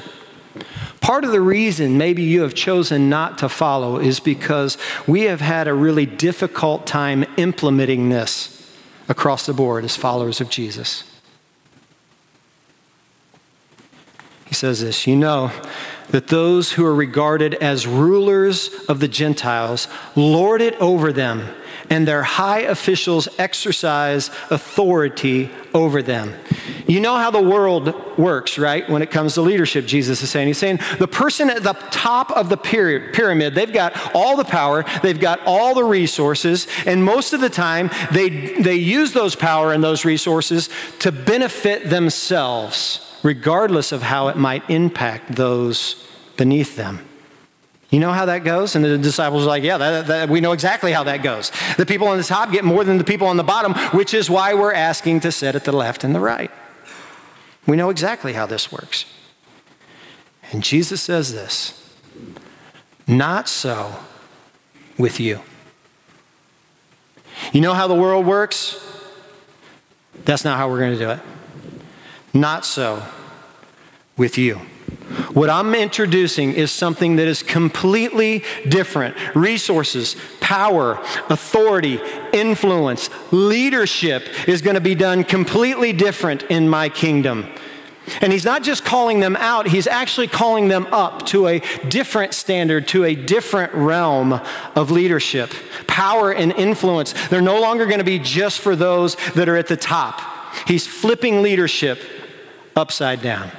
Part 1.02 1.24
of 1.24 1.32
the 1.32 1.42
reason 1.42 1.98
maybe 1.98 2.24
you 2.24 2.42
have 2.42 2.54
chosen 2.54 3.10
not 3.10 3.38
to 3.38 3.50
follow 3.50 3.98
is 3.98 4.20
because 4.20 4.78
we 5.08 5.22
have 5.24 5.40
had 5.40 5.68
a 5.68 5.74
really 5.74 6.06
difficult 6.06 6.86
time 6.86 7.24
implementing 7.38 8.10
this 8.10 8.59
across 9.10 9.46
the 9.46 9.54
board 9.54 9.84
as 9.84 9.98
followers 9.98 10.40
of 10.40 10.50
Jesus. 10.50 11.04
He 14.46 14.54
says 14.54 14.82
this 14.82 15.06
You 15.06 15.18
know 15.18 15.52
that 16.10 16.28
those 16.28 16.72
who 16.74 16.86
are 16.86 16.96
regarded 16.96 17.56
as 17.56 17.86
rulers 17.86 18.70
of 18.88 19.00
the 19.00 19.08
Gentiles 19.08 19.88
lord 20.16 20.62
it 20.62 20.76
over 20.76 21.12
them 21.12 21.50
and 21.90 22.08
their 22.08 22.24
high 22.24 22.60
officials 22.60 23.28
exercise 23.38 24.30
authority 24.50 25.50
over 25.74 26.02
them. 26.02 26.34
You 26.88 27.00
know 27.00 27.18
how 27.18 27.32
the 27.32 27.42
world 27.42 28.18
works, 28.18 28.58
right? 28.58 28.90
When 28.90 29.02
it 29.02 29.12
comes 29.12 29.36
to 29.36 29.42
leadership, 29.42 29.86
Jesus 29.86 30.22
is 30.24 30.30
saying. 30.30 30.48
He's 30.48 30.58
saying 30.58 30.80
the 30.98 31.08
person 31.08 31.50
at 31.50 31.64
the 31.64 31.74
top 31.92 32.32
of 32.32 32.50
the 32.50 32.58
pyramid, 32.58 33.56
they've 33.56 33.72
got 33.72 34.16
all 34.16 34.38
the 34.38 34.46
power, 34.46 34.86
they've 35.04 35.20
got 35.20 35.40
all 35.46 35.76
the 35.76 35.84
resources, 35.84 36.68
and 36.86 37.04
most 37.04 37.34
of 37.34 37.42
the 37.42 37.50
time 37.50 37.90
they, 38.12 38.30
they 38.62 38.76
use 38.76 39.14
those 39.14 39.36
power 39.36 39.74
and 39.74 39.84
those 39.84 40.06
resources 40.06 40.70
to 41.00 41.12
benefit 41.12 41.90
themselves, 41.90 43.06
regardless 43.24 43.92
of 43.92 44.04
how 44.04 44.28
it 44.28 44.38
might 44.38 44.68
impact 44.70 45.36
those 45.36 46.08
beneath 46.38 46.76
them. 46.76 47.09
You 47.90 48.00
know 48.00 48.12
how 48.12 48.26
that 48.26 48.44
goes? 48.44 48.76
And 48.76 48.86
the 48.86 48.98
disciples 48.98 49.44
are 49.44 49.48
like, 49.48 49.64
Yeah, 49.64 49.78
that, 49.78 50.08
that, 50.08 50.30
we 50.30 50.42
know 50.42 50.52
exactly 50.52 50.92
how 50.92 51.04
that 51.04 51.24
goes. 51.24 51.52
The 51.78 51.86
people 51.86 52.08
on 52.08 52.18
the 52.18 52.24
top 52.24 52.52
get 52.52 52.64
more 52.64 52.84
than 52.84 52.98
the 52.98 53.04
people 53.04 53.28
on 53.28 53.38
the 53.38 53.44
bottom, 53.44 53.74
which 53.98 54.14
is 54.14 54.30
why 54.30 54.54
we're 54.54 54.74
asking 54.74 55.22
to 55.22 55.32
sit 55.32 55.56
at 55.56 55.66
the 55.66 55.72
left 55.72 56.04
and 56.04 56.14
the 56.14 56.20
right. 56.20 56.52
We 57.66 57.76
know 57.76 57.90
exactly 57.90 58.34
how 58.34 58.46
this 58.46 58.72
works. 58.72 59.06
And 60.52 60.64
Jesus 60.64 61.02
says 61.02 61.34
this 61.34 61.96
Not 63.08 63.50
so 63.50 63.96
with 64.98 65.20
you. 65.20 65.42
You 67.54 67.62
know 67.62 67.74
how 67.74 67.88
the 67.88 67.96
world 67.96 68.26
works? 68.26 68.86
That's 70.26 70.44
not 70.44 70.58
how 70.58 70.70
we're 70.70 70.80
going 70.80 70.94
to 70.94 71.00
do 71.00 71.10
it. 71.10 71.20
Not 72.34 72.66
so 72.66 73.04
with 74.18 74.38
you. 74.38 74.62
What 75.34 75.50
I'm 75.50 75.74
introducing 75.74 76.54
is 76.54 76.72
something 76.72 77.16
that 77.16 77.28
is 77.28 77.42
completely 77.42 78.44
different. 78.68 79.16
Resources, 79.36 80.16
power, 80.40 81.00
authority, 81.30 82.00
influence, 82.32 83.10
leadership 83.32 84.24
is 84.48 84.62
going 84.62 84.76
to 84.76 84.82
be 84.82 84.96
done 84.96 85.24
completely 85.24 85.94
different 85.94 86.44
in 86.44 86.70
my 86.70 86.90
kingdom. 86.90 87.48
And 88.22 88.34
he's 88.34 88.46
not 88.46 88.64
just 88.64 88.84
calling 88.86 89.20
them 89.20 89.36
out, 89.36 89.68
he's 89.68 89.88
actually 89.88 90.28
calling 90.28 90.68
them 90.68 90.88
up 90.92 91.26
to 91.28 91.48
a 91.48 91.60
different 91.88 92.34
standard, 92.34 92.88
to 92.90 93.06
a 93.06 93.16
different 93.16 93.74
realm 93.74 94.40
of 94.76 94.92
leadership. 94.92 95.52
Power 95.88 96.32
and 96.32 96.52
influence, 96.52 97.14
they're 97.28 97.42
no 97.42 97.62
longer 97.62 97.86
going 97.86 98.00
to 98.00 98.04
be 98.04 98.20
just 98.20 98.60
for 98.62 98.76
those 98.76 99.16
that 99.36 99.48
are 99.48 99.56
at 99.56 99.68
the 99.68 99.78
top. 99.78 100.22
He's 100.68 100.88
flipping 100.88 101.42
leadership 101.42 102.00
upside 102.76 103.22
down. 103.22 103.52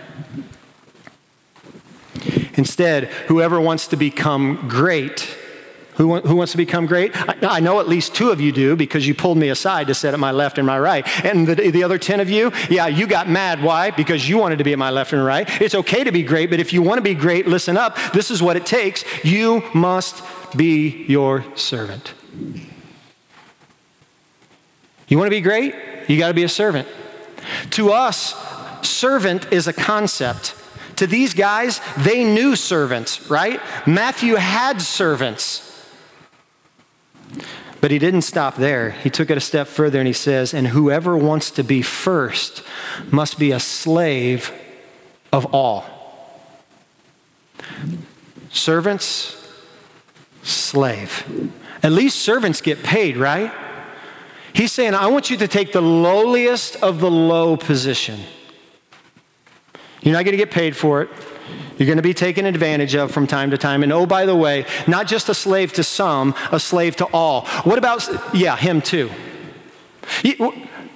Instead, 2.60 3.04
whoever 3.28 3.58
wants 3.58 3.86
to 3.86 3.96
become 3.96 4.68
great, 4.68 5.34
who, 5.94 6.20
who 6.20 6.36
wants 6.36 6.52
to 6.52 6.58
become 6.58 6.84
great? 6.84 7.10
I, 7.16 7.56
I, 7.56 7.60
know 7.60 7.80
at 7.80 7.88
least 7.88 8.14
two 8.14 8.28
of 8.28 8.38
you 8.38 8.52
do 8.52 8.76
because 8.76 9.08
you 9.08 9.14
pulled 9.14 9.38
me 9.38 9.48
aside 9.48 9.86
to 9.86 9.94
sit 9.94 10.12
at 10.12 10.20
my 10.20 10.30
left 10.30 10.58
and 10.58 10.66
my 10.66 10.78
right. 10.78 11.08
And 11.24 11.48
the, 11.48 11.70
the 11.70 11.82
other 11.82 11.96
10 11.96 12.20
of 12.20 12.28
you, 12.28 12.52
yeah, 12.68 12.86
you 12.86 13.06
got 13.06 13.30
mad. 13.30 13.62
Why? 13.62 13.92
Because 13.92 14.28
you 14.28 14.36
wanted 14.36 14.58
to 14.58 14.64
be 14.64 14.74
at 14.74 14.78
my 14.78 14.90
left 14.90 15.14
and 15.14 15.24
right. 15.24 15.48
It's 15.58 15.74
okay 15.74 16.04
to 16.04 16.12
be 16.12 16.22
great, 16.22 16.50
but 16.50 16.60
if 16.60 16.74
you 16.74 16.82
want 16.82 16.98
to 16.98 17.02
be 17.02 17.14
great, 17.14 17.46
listen 17.46 17.78
up. 17.78 17.96
This 18.12 18.30
is 18.30 18.42
what 18.42 18.58
it 18.58 18.66
takes. 18.66 19.06
You 19.24 19.62
must 19.72 20.22
be 20.54 21.06
your 21.06 21.46
servant. 21.56 22.12
You 25.08 25.16
want 25.16 25.28
to 25.28 25.30
be 25.30 25.40
great? 25.40 25.74
You 26.08 26.18
got 26.18 26.28
to 26.28 26.34
be 26.34 26.44
a 26.44 26.48
servant. 26.48 26.86
To 27.70 27.92
us, 27.92 28.34
servant 28.86 29.50
is 29.50 29.66
a 29.66 29.72
concept. 29.72 30.59
To 31.00 31.06
these 31.06 31.32
guys, 31.32 31.80
they 31.96 32.24
knew 32.24 32.54
servants, 32.54 33.30
right? 33.30 33.58
Matthew 33.86 34.34
had 34.34 34.82
servants. 34.82 35.66
But 37.80 37.90
he 37.90 37.98
didn't 37.98 38.20
stop 38.20 38.56
there. 38.56 38.90
He 38.90 39.08
took 39.08 39.30
it 39.30 39.38
a 39.38 39.40
step 39.40 39.66
further 39.66 39.98
and 39.98 40.06
he 40.06 40.12
says, 40.12 40.52
And 40.52 40.68
whoever 40.68 41.16
wants 41.16 41.52
to 41.52 41.64
be 41.64 41.80
first 41.80 42.62
must 43.10 43.38
be 43.38 43.50
a 43.50 43.58
slave 43.58 44.52
of 45.32 45.46
all. 45.54 45.86
Servants, 48.50 49.42
slave. 50.42 51.24
At 51.82 51.92
least 51.92 52.18
servants 52.18 52.60
get 52.60 52.82
paid, 52.82 53.16
right? 53.16 53.50
He's 54.52 54.70
saying, 54.70 54.92
I 54.92 55.06
want 55.06 55.30
you 55.30 55.38
to 55.38 55.48
take 55.48 55.72
the 55.72 55.80
lowliest 55.80 56.76
of 56.82 57.00
the 57.00 57.10
low 57.10 57.56
position. 57.56 58.20
You're 60.02 60.14
not 60.14 60.24
going 60.24 60.32
to 60.32 60.38
get 60.38 60.50
paid 60.50 60.76
for 60.76 61.02
it. 61.02 61.10
You're 61.76 61.86
going 61.86 61.96
to 61.96 62.02
be 62.02 62.14
taken 62.14 62.44
advantage 62.44 62.94
of 62.94 63.10
from 63.10 63.26
time 63.26 63.50
to 63.52 63.58
time. 63.58 63.82
And 63.82 63.92
oh, 63.92 64.04
by 64.04 64.26
the 64.26 64.36
way, 64.36 64.66
not 64.86 65.06
just 65.06 65.28
a 65.28 65.34
slave 65.34 65.72
to 65.74 65.82
some, 65.82 66.34
a 66.52 66.60
slave 66.60 66.96
to 66.96 67.06
all. 67.06 67.46
What 67.64 67.78
about, 67.78 68.06
yeah, 68.34 68.56
him 68.56 68.82
too. 68.82 69.10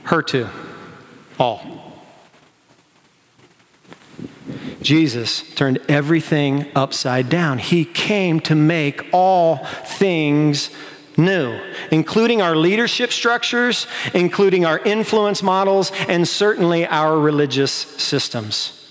Her 0.04 0.22
too. 0.22 0.48
All. 1.38 1.92
Jesus 4.82 5.54
turned 5.54 5.78
everything 5.88 6.66
upside 6.74 7.30
down. 7.30 7.58
He 7.58 7.86
came 7.86 8.40
to 8.40 8.54
make 8.54 9.06
all 9.12 9.64
things 9.86 10.68
new, 11.16 11.58
including 11.90 12.42
our 12.42 12.54
leadership 12.54 13.10
structures, 13.10 13.86
including 14.12 14.66
our 14.66 14.78
influence 14.80 15.42
models, 15.42 15.90
and 16.08 16.28
certainly 16.28 16.86
our 16.86 17.18
religious 17.18 17.72
systems. 17.72 18.83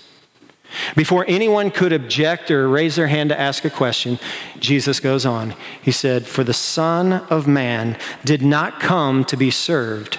Before 0.96 1.24
anyone 1.28 1.70
could 1.70 1.92
object 1.92 2.50
or 2.50 2.68
raise 2.68 2.96
their 2.96 3.06
hand 3.06 3.30
to 3.30 3.38
ask 3.40 3.64
a 3.64 3.70
question, 3.70 4.18
Jesus 4.58 5.00
goes 5.00 5.26
on. 5.26 5.54
He 5.80 5.92
said, 5.92 6.26
For 6.26 6.44
the 6.44 6.54
Son 6.54 7.12
of 7.12 7.46
Man 7.46 7.98
did 8.24 8.42
not 8.42 8.80
come 8.80 9.24
to 9.26 9.36
be 9.36 9.50
served, 9.50 10.18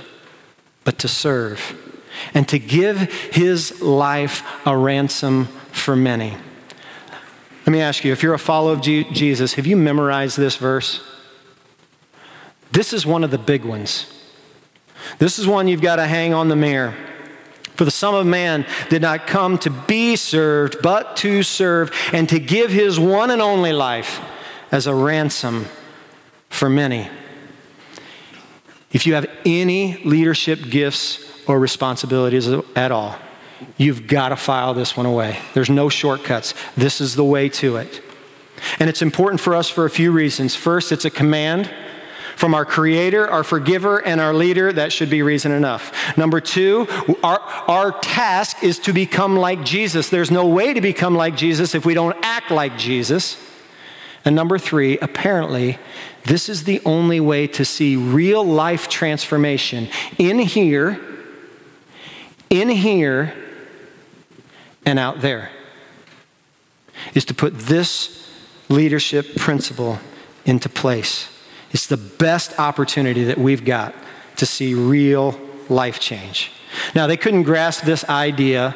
but 0.84 0.98
to 1.00 1.08
serve, 1.08 1.76
and 2.34 2.48
to 2.48 2.60
give 2.60 3.12
his 3.34 3.82
life 3.82 4.44
a 4.65 4.78
ransom 4.78 5.46
for 5.72 5.96
many. 5.96 6.38
Let 7.65 7.72
me 7.72 7.82
ask 7.82 8.04
you 8.06 8.12
if 8.12 8.22
you're 8.22 8.34
a 8.34 8.39
follower 8.39 8.74
of 8.74 8.82
Jesus, 8.82 9.56
have 9.56 9.65
you 9.65 9.76
memorized 9.76 10.38
this 10.38 10.56
verse? 10.56 11.02
This 12.72 12.94
is 12.94 13.06
one 13.06 13.24
of 13.24 13.32
the 13.32 13.38
big 13.38 13.65
ones. 13.65 14.12
This 15.18 15.39
is 15.39 15.48
one 15.48 15.68
you've 15.68 15.82
got 15.82 15.96
to 15.96 16.06
hang 16.06 16.34
on 16.34 16.50
the 16.50 16.56
mirror. 16.56 16.96
For 17.76 17.86
the 17.86 17.92
Son 17.92 18.16
of 18.16 18.26
Man 18.26 18.66
did 18.90 19.02
not 19.02 19.28
come 19.28 19.58
to 19.60 19.70
be 19.70 20.16
served, 20.16 20.78
but 20.82 21.18
to 21.18 21.44
serve 21.44 21.92
and 22.14 22.28
to 22.30 22.40
give 22.40 22.72
his 22.72 23.00
one 23.00 23.32
and 23.32 23.42
only 23.42 23.74
life 23.74 24.22
as 24.72 24.88
a 24.88 24.96
ransom 24.96 25.66
for 26.50 26.70
many. 26.70 27.10
If 28.92 29.06
you 29.06 29.14
have 29.16 29.30
any 29.46 30.02
leadership 30.06 30.70
gifts 30.70 31.20
or 31.48 31.60
responsibilities 31.60 32.48
at 32.76 32.92
all, 32.92 33.18
you've 33.78 34.08
got 34.08 34.30
to 34.30 34.38
file 34.38 34.74
this 34.74 34.96
one 34.96 35.06
away. 35.06 35.38
There's 35.54 35.70
no 35.70 35.90
shortcuts. 35.90 36.54
This 36.78 37.02
is 37.02 37.16
the 37.16 37.24
way 37.24 37.50
to 37.50 37.76
it. 37.76 38.02
And 38.80 38.90
it's 38.90 39.02
important 39.02 39.42
for 39.42 39.54
us 39.54 39.70
for 39.70 39.86
a 39.86 39.90
few 39.90 40.12
reasons. 40.12 40.56
First, 40.56 40.94
it's 40.94 41.04
a 41.04 41.10
command 41.10 41.70
from 42.36 42.54
our 42.54 42.65
creator, 42.65 43.28
our 43.30 43.43
forgiver, 43.43 44.06
and 44.06 44.19
our 44.19 44.34
leader, 44.34 44.71
that 44.74 44.91
should 44.91 45.10
be 45.10 45.21
reason 45.21 45.52
enough. 45.52 46.17
Number 46.17 46.41
two, 46.41 46.88
our, 47.24 47.39
our 47.39 47.91
task 48.00 48.63
is 48.63 48.80
to 48.80 48.93
become 48.93 49.36
like 49.36 49.63
Jesus. 49.63 50.10
There's 50.10 50.32
no 50.32 50.45
way 50.45 50.74
to 50.74 50.82
become 50.82 51.15
like 51.15 51.36
Jesus 51.36 51.76
if 51.76 51.86
we 51.86 51.93
don't 51.93 52.15
act 52.24 52.52
like 52.52 52.78
Jesus. 52.78 53.38
And 54.26 54.36
number 54.36 54.58
three, 54.58 54.98
apparently, 55.00 55.78
this 56.24 56.50
is 56.50 56.63
the 56.63 56.82
only 56.84 57.19
way 57.19 57.48
to 57.48 57.63
see 57.63 57.95
real 57.95 58.43
life 58.43 58.89
transformation 58.89 59.88
in 60.17 60.39
here, 60.39 61.00
in 62.50 62.69
here, 62.69 63.34
and 64.86 64.98
out 64.98 65.21
there, 65.21 65.52
is 67.13 67.26
to 67.26 67.34
put 67.34 67.58
this 67.58 68.30
leadership 68.67 69.36
principle 69.36 70.00
into 70.45 70.69
place. 70.69 71.30
It's 71.76 71.88
the 71.88 71.98
best 71.98 72.58
opportunity 72.58 73.26
that 73.26 73.38
we've 73.38 73.66
got 73.66 73.94
to 74.38 74.46
see 74.46 74.74
real 74.74 75.38
life 75.68 76.00
change. 76.00 76.54
Now, 76.96 77.06
they 77.06 77.18
couldn't 77.18 77.44
grasp 77.44 77.84
this 77.84 78.06
idea 78.06 78.74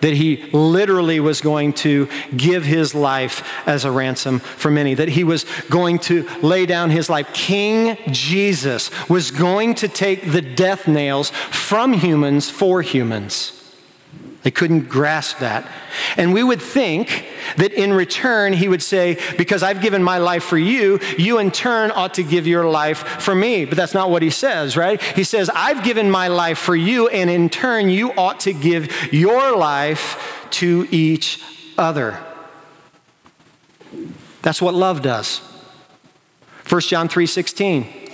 that 0.00 0.14
he 0.14 0.48
literally 0.54 1.20
was 1.20 1.42
going 1.42 1.74
to 1.74 2.08
give 2.34 2.64
his 2.64 2.94
life 2.94 3.46
as 3.68 3.84
a 3.84 3.90
ransom 3.90 4.38
for 4.38 4.70
many, 4.70 4.94
that 4.94 5.10
he 5.10 5.24
was 5.24 5.44
going 5.68 5.98
to 5.98 6.26
lay 6.40 6.64
down 6.64 6.88
his 6.88 7.10
life. 7.10 7.30
King 7.34 7.98
Jesus 8.10 8.90
was 9.10 9.30
going 9.30 9.74
to 9.74 9.86
take 9.86 10.32
the 10.32 10.40
death 10.40 10.88
nails 10.88 11.28
from 11.28 11.92
humans 11.92 12.48
for 12.48 12.80
humans. 12.80 13.57
They 14.48 14.52
couldn't 14.52 14.88
grasp 14.88 15.40
that. 15.40 15.70
And 16.16 16.32
we 16.32 16.42
would 16.42 16.62
think 16.62 17.26
that 17.58 17.70
in 17.70 17.92
return, 17.92 18.54
he 18.54 18.66
would 18.66 18.82
say, 18.82 19.18
Because 19.36 19.62
I've 19.62 19.82
given 19.82 20.02
my 20.02 20.16
life 20.16 20.42
for 20.42 20.56
you, 20.56 21.00
you 21.18 21.38
in 21.38 21.50
turn 21.50 21.90
ought 21.90 22.14
to 22.14 22.22
give 22.22 22.46
your 22.46 22.64
life 22.64 23.00
for 23.20 23.34
me. 23.34 23.66
But 23.66 23.76
that's 23.76 23.92
not 23.92 24.08
what 24.08 24.22
he 24.22 24.30
says, 24.30 24.74
right? 24.74 25.02
He 25.02 25.22
says, 25.22 25.50
I've 25.54 25.84
given 25.84 26.10
my 26.10 26.28
life 26.28 26.56
for 26.56 26.74
you, 26.74 27.08
and 27.08 27.28
in 27.28 27.50
turn, 27.50 27.90
you 27.90 28.12
ought 28.12 28.40
to 28.40 28.54
give 28.54 29.12
your 29.12 29.54
life 29.54 30.48
to 30.52 30.88
each 30.90 31.42
other. 31.76 32.18
That's 34.40 34.62
what 34.62 34.72
love 34.72 35.02
does. 35.02 35.42
1 36.70 36.80
John 36.80 37.06
3 37.10 37.26
16. 37.26 38.07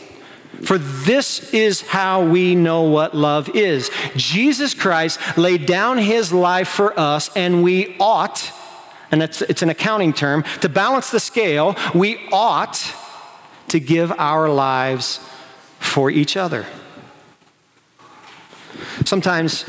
For 0.62 0.78
this 0.78 1.52
is 1.52 1.82
how 1.82 2.24
we 2.24 2.54
know 2.54 2.82
what 2.82 3.14
love 3.14 3.48
is. 3.50 3.90
Jesus 4.16 4.74
Christ 4.74 5.18
laid 5.36 5.66
down 5.66 5.98
his 5.98 6.32
life 6.32 6.68
for 6.68 6.98
us, 6.98 7.30
and 7.36 7.62
we 7.62 7.96
ought, 7.98 8.52
and 9.10 9.22
it's, 9.22 9.42
it's 9.42 9.62
an 9.62 9.70
accounting 9.70 10.12
term, 10.12 10.42
to 10.60 10.68
balance 10.68 11.10
the 11.10 11.20
scale, 11.20 11.76
we 11.94 12.18
ought 12.32 12.94
to 13.68 13.80
give 13.80 14.12
our 14.12 14.48
lives 14.48 15.20
for 15.80 16.10
each 16.10 16.36
other. 16.36 16.66
Sometimes 19.04 19.64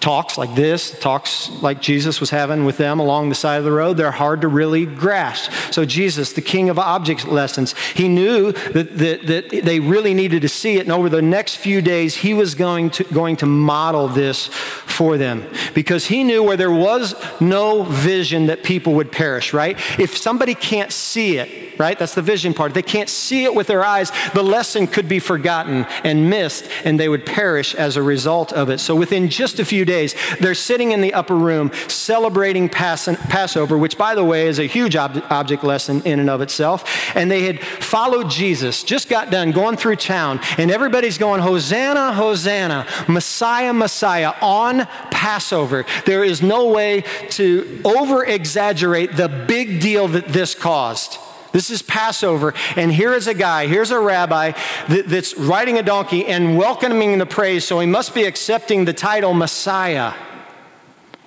talks 0.00 0.38
like 0.38 0.54
this, 0.54 0.98
talks 1.00 1.50
like 1.62 1.80
Jesus 1.80 2.20
was 2.20 2.30
having 2.30 2.64
with 2.64 2.76
them 2.76 3.00
along 3.00 3.28
the 3.28 3.34
side 3.34 3.58
of 3.58 3.64
the 3.64 3.72
road, 3.72 3.96
they're 3.96 4.10
hard 4.10 4.42
to 4.42 4.48
really 4.48 4.86
grasp. 4.86 5.50
So, 5.72 5.84
Jesus, 5.84 6.32
the 6.32 6.42
king 6.42 6.68
of 6.68 6.78
object 6.78 7.26
lessons, 7.26 7.74
he 7.94 8.08
knew 8.08 8.52
that, 8.52 8.98
that, 8.98 9.26
that 9.26 9.50
they 9.64 9.80
really 9.80 10.14
needed 10.14 10.42
to 10.42 10.48
see 10.48 10.76
it. 10.76 10.82
And 10.82 10.92
over 10.92 11.08
the 11.08 11.22
next 11.22 11.56
few 11.56 11.80
days, 11.80 12.16
he 12.16 12.34
was 12.34 12.54
going 12.54 12.90
to, 12.90 13.04
going 13.04 13.36
to 13.38 13.46
model 13.46 14.08
this 14.08 14.46
for 14.46 15.18
them 15.18 15.46
because 15.74 16.06
he 16.06 16.24
knew 16.24 16.42
where 16.42 16.56
there 16.56 16.70
was 16.70 17.14
no 17.40 17.82
vision 17.82 18.46
that 18.46 18.62
people 18.62 18.94
would 18.94 19.10
perish, 19.10 19.52
right? 19.52 19.76
If 19.98 20.16
somebody 20.16 20.54
can't 20.54 20.92
see 20.92 21.38
it, 21.38 21.78
right? 21.78 21.98
That's 21.98 22.14
the 22.14 22.22
vision 22.22 22.54
part. 22.54 22.70
If 22.70 22.74
they 22.74 22.82
can't 22.82 23.08
see 23.08 23.44
it 23.44 23.54
with 23.54 23.66
their 23.66 23.84
eyes, 23.84 24.12
the 24.34 24.42
lesson 24.42 24.86
could 24.86 25.08
be 25.08 25.18
forgotten 25.18 25.84
and 26.04 26.30
missed, 26.30 26.68
and 26.84 26.98
they 26.98 27.08
would 27.08 27.26
perish 27.26 27.74
as 27.74 27.96
a 27.96 28.02
result 28.02 28.52
of 28.52 28.70
it. 28.70 28.78
So, 28.78 28.94
within 28.94 29.28
just 29.28 29.58
a 29.58 29.64
few 29.64 29.84
days, 29.84 29.95
days. 29.96 30.14
They're 30.40 30.54
sitting 30.54 30.92
in 30.92 31.00
the 31.00 31.14
upper 31.14 31.34
room 31.34 31.70
celebrating 31.88 32.68
Passover, 32.68 33.78
which, 33.78 33.96
by 33.96 34.14
the 34.14 34.24
way, 34.24 34.46
is 34.46 34.58
a 34.58 34.66
huge 34.66 34.96
ob- 34.96 35.24
object 35.30 35.64
lesson 35.64 36.02
in 36.04 36.20
and 36.20 36.30
of 36.30 36.40
itself. 36.40 36.84
And 37.16 37.30
they 37.30 37.42
had 37.42 37.60
followed 37.60 38.30
Jesus, 38.30 38.82
just 38.82 39.08
got 39.08 39.30
done 39.30 39.52
going 39.52 39.76
through 39.76 39.96
town, 39.96 40.40
and 40.58 40.70
everybody's 40.70 41.18
going, 41.18 41.40
Hosanna, 41.40 42.12
Hosanna, 42.12 42.86
Messiah, 43.08 43.72
Messiah, 43.72 44.34
on 44.42 44.86
Passover. 45.10 45.84
There 46.04 46.24
is 46.24 46.42
no 46.42 46.68
way 46.68 47.02
to 47.30 47.80
over 47.84 48.24
exaggerate 48.24 49.16
the 49.16 49.28
big 49.28 49.80
deal 49.80 50.08
that 50.08 50.28
this 50.28 50.54
caused. 50.54 51.18
This 51.56 51.70
is 51.70 51.80
Passover, 51.80 52.52
and 52.76 52.92
here 52.92 53.14
is 53.14 53.28
a 53.28 53.32
guy, 53.32 53.66
here's 53.66 53.90
a 53.90 53.98
rabbi 53.98 54.52
that, 54.90 55.08
that's 55.08 55.34
riding 55.38 55.78
a 55.78 55.82
donkey 55.82 56.26
and 56.26 56.58
welcoming 56.58 57.16
the 57.16 57.24
praise, 57.24 57.64
so 57.64 57.80
he 57.80 57.86
must 57.86 58.14
be 58.14 58.24
accepting 58.24 58.84
the 58.84 58.92
title 58.92 59.32
Messiah. 59.32 60.12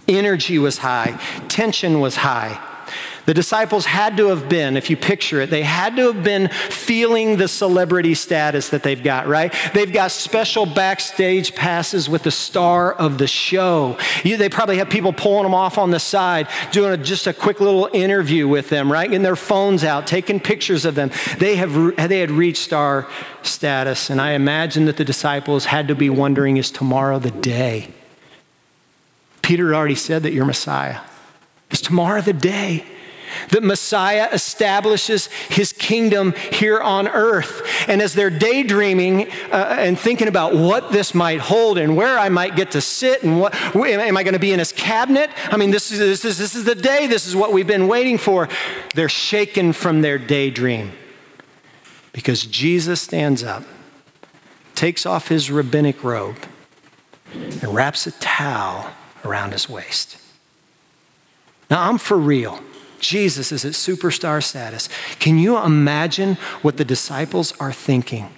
Energy 0.08 0.60
was 0.60 0.78
high, 0.78 1.20
tension 1.48 2.00
was 2.00 2.18
high. 2.18 2.64
The 3.30 3.36
disciples 3.36 3.86
had 3.86 4.18
to 4.18 4.30
have 4.30 4.50
been, 4.50 4.76
if 4.76 4.90
you 4.90 4.98
picture 4.98 5.40
it, 5.40 5.52
they 5.52 5.62
had 5.62 5.96
to 5.98 6.12
have 6.12 6.24
been 6.24 6.48
feeling 6.48 7.38
the 7.38 7.48
celebrity 7.48 8.16
status 8.16 8.70
that 8.70 8.82
they've 8.82 9.04
got, 9.04 9.28
right? 9.28 9.54
They've 9.72 9.94
got 9.94 10.10
special 10.10 10.66
backstage 10.66 11.54
passes 11.54 12.10
with 12.10 12.24
the 12.24 12.32
star 12.32 12.92
of 12.92 13.20
the 13.20 13.28
show. 13.28 14.00
You, 14.24 14.36
they 14.36 14.50
probably 14.50 14.78
have 14.78 14.90
people 14.90 15.14
pulling 15.14 15.44
them 15.44 15.54
off 15.54 15.78
on 15.78 15.92
the 15.92 16.00
side, 16.00 16.48
doing 16.72 16.92
a, 16.92 16.98
just 16.98 17.28
a 17.28 17.34
quick 17.34 17.60
little 17.60 17.88
interview 17.94 18.48
with 18.48 18.70
them, 18.70 18.92
right? 18.92 19.08
Getting 19.08 19.22
their 19.22 19.36
phones 19.36 19.84
out, 19.84 20.08
taking 20.08 20.40
pictures 20.40 20.84
of 20.84 20.96
them. 20.96 21.12
They, 21.38 21.56
have, 21.58 21.72
they 22.10 22.22
had 22.22 22.32
reached 22.32 22.64
star 22.64 23.08
status, 23.44 24.10
and 24.10 24.20
I 24.20 24.32
imagine 24.32 24.86
that 24.86 24.98
the 24.98 25.06
disciples 25.06 25.66
had 25.66 25.88
to 25.90 25.94
be 25.94 26.10
wondering 26.10 26.58
is 26.58 26.72
tomorrow 26.72 27.20
the 27.20 27.30
day? 27.30 27.94
Peter 29.44 29.76
already 29.76 29.94
said 29.94 30.24
that 30.24 30.34
you're 30.34 30.46
Messiah. 30.46 31.02
Is 31.70 31.80
tomorrow 31.80 32.22
the 32.22 32.34
day 32.34 32.86
that 33.50 33.64
Messiah 33.64 34.30
establishes 34.32 35.28
his 35.50 35.74
kingdom 35.74 36.34
here 36.52 36.80
on 36.80 37.08
earth. 37.08 37.62
And 37.88 38.02
as 38.02 38.14
they're 38.14 38.30
daydreaming 38.30 39.32
uh, 39.52 39.76
and 39.80 39.98
thinking 39.98 40.28
about 40.28 40.56
what 40.56 40.92
this 40.92 41.14
might 41.14 41.40
hold 41.40 41.78
and 41.78 41.96
where 41.96 42.18
I 42.18 42.30
might 42.30 42.56
get 42.56 42.72
to 42.72 42.82
sit 42.82 43.24
and 43.24 43.40
what 43.40 43.56
am 43.76 44.18
I 44.18 44.24
going 44.24 44.34
to 44.34 44.40
be 44.40 44.54
in 44.54 44.60
his 44.60 44.72
cabinet? 44.72 45.30
I 45.46 45.58
mean, 45.58 45.72
this 45.72 45.92
is, 45.92 46.00
this, 46.00 46.26
is, 46.26 46.38
this 46.38 46.56
is 46.56 46.64
the 46.64 46.76
day, 46.76 47.08
this 47.08 47.28
is 47.28 47.36
what 47.36 47.54
we've 47.54 47.68
been 47.68 47.88
waiting 47.88 48.18
for. 48.18 48.50
They're 48.96 49.10
shaken 49.10 49.74
from 49.74 50.02
their 50.02 50.18
daydream 50.18 50.92
because 52.14 52.46
Jesus 52.46 53.02
stands 53.02 53.44
up, 53.44 53.64
takes 54.76 55.06
off 55.06 55.28
his 55.28 55.52
rabbinic 55.52 56.04
robe, 56.04 56.38
and 57.34 57.76
wraps 57.76 58.08
a 58.08 58.12
towel 58.12 58.92
around 59.24 59.52
his 59.52 59.70
waist. 59.70 60.18
Now, 61.70 61.88
I'm 61.88 61.98
for 61.98 62.18
real. 62.18 62.60
Jesus 63.00 63.52
is 63.52 63.66
at 63.66 63.74
superstar 63.74 64.44
status. 64.44 64.90
Can 65.20 65.38
you 65.38 65.58
imagine 65.58 66.36
what 66.62 66.78
the 66.78 66.86
disciples 66.86 67.54
are 67.60 67.72
thinking? 67.72 68.30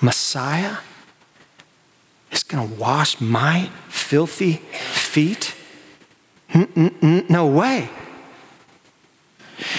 Messiah 0.00 0.78
is 2.30 2.42
going 2.42 2.68
to 2.68 2.74
wash 2.74 3.20
my 3.20 3.70
filthy 3.88 4.54
feet? 4.54 5.54
No 7.28 7.46
way. 7.46 7.90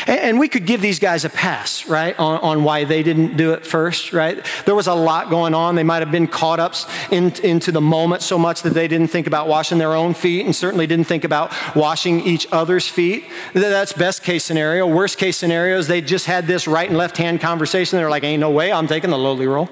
And 0.08 0.39
we 0.39 0.48
could 0.48 0.65
give 0.65 0.82
these 0.82 1.00
guys 1.00 1.24
a 1.24 1.30
pass, 1.30 1.88
right, 1.88 2.18
on, 2.20 2.39
on, 2.42 2.63
why 2.63 2.84
they 2.84 3.02
didn't 3.02 3.38
do 3.38 3.54
it 3.54 3.65
first, 3.65 4.12
right? 4.12 4.46
There 4.65 4.76
was 4.76 4.88
a 4.88 4.94
lot 4.94 5.30
going 5.30 5.54
on. 5.54 5.76
They 5.76 5.84
might 5.84 6.00
have 6.00 6.12
been 6.12 6.28
caught 6.28 6.60
up 6.60 6.76
in, 7.12 7.32
into 7.44 7.72
the 7.72 7.82
moment 7.82 8.22
so 8.22 8.38
much 8.38 8.62
that 8.63 8.74
they 8.74 8.88
didn't 8.88 9.08
think 9.08 9.28
about 9.28 9.48
washing 9.48 9.78
their 9.78 9.94
own 9.94 10.13
feet 10.13 10.46
and 10.46 10.56
certainly 10.56 10.86
didn't 10.86 11.08
think 11.08 11.24
about 11.24 11.54
washing 11.76 12.22
each 12.22 12.46
other's 12.52 12.88
feet. 12.88 13.26
That's 13.54 13.94
best 13.94 14.24
case 14.24 14.44
scenario. 14.44 14.86
Worst 14.86 15.18
case 15.18 15.38
scenario 15.38 15.78
is 15.78 15.88
they 15.88 16.02
just 16.02 16.26
had 16.26 16.46
this 16.46 16.68
right 16.68 16.89
and 16.89 16.98
left 16.98 17.18
hand 17.18 17.39
conversation. 17.39 17.98
They're 17.98 18.10
like, 18.10 18.24
ain't 18.24 18.42
no 18.42 18.52
way, 18.52 18.72
I'm 18.72 18.88
taking 18.88 19.10
the 19.10 19.18
lowly 19.18 19.48
role. 19.48 19.70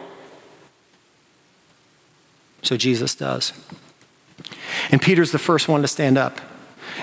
So 2.62 2.78
Jesus 2.78 3.14
does. 3.14 3.54
And 4.92 5.02
Peter's 5.02 5.32
the 5.32 5.40
first 5.40 5.68
one 5.68 5.82
to 5.82 5.88
stand 5.88 6.18
up. 6.18 6.40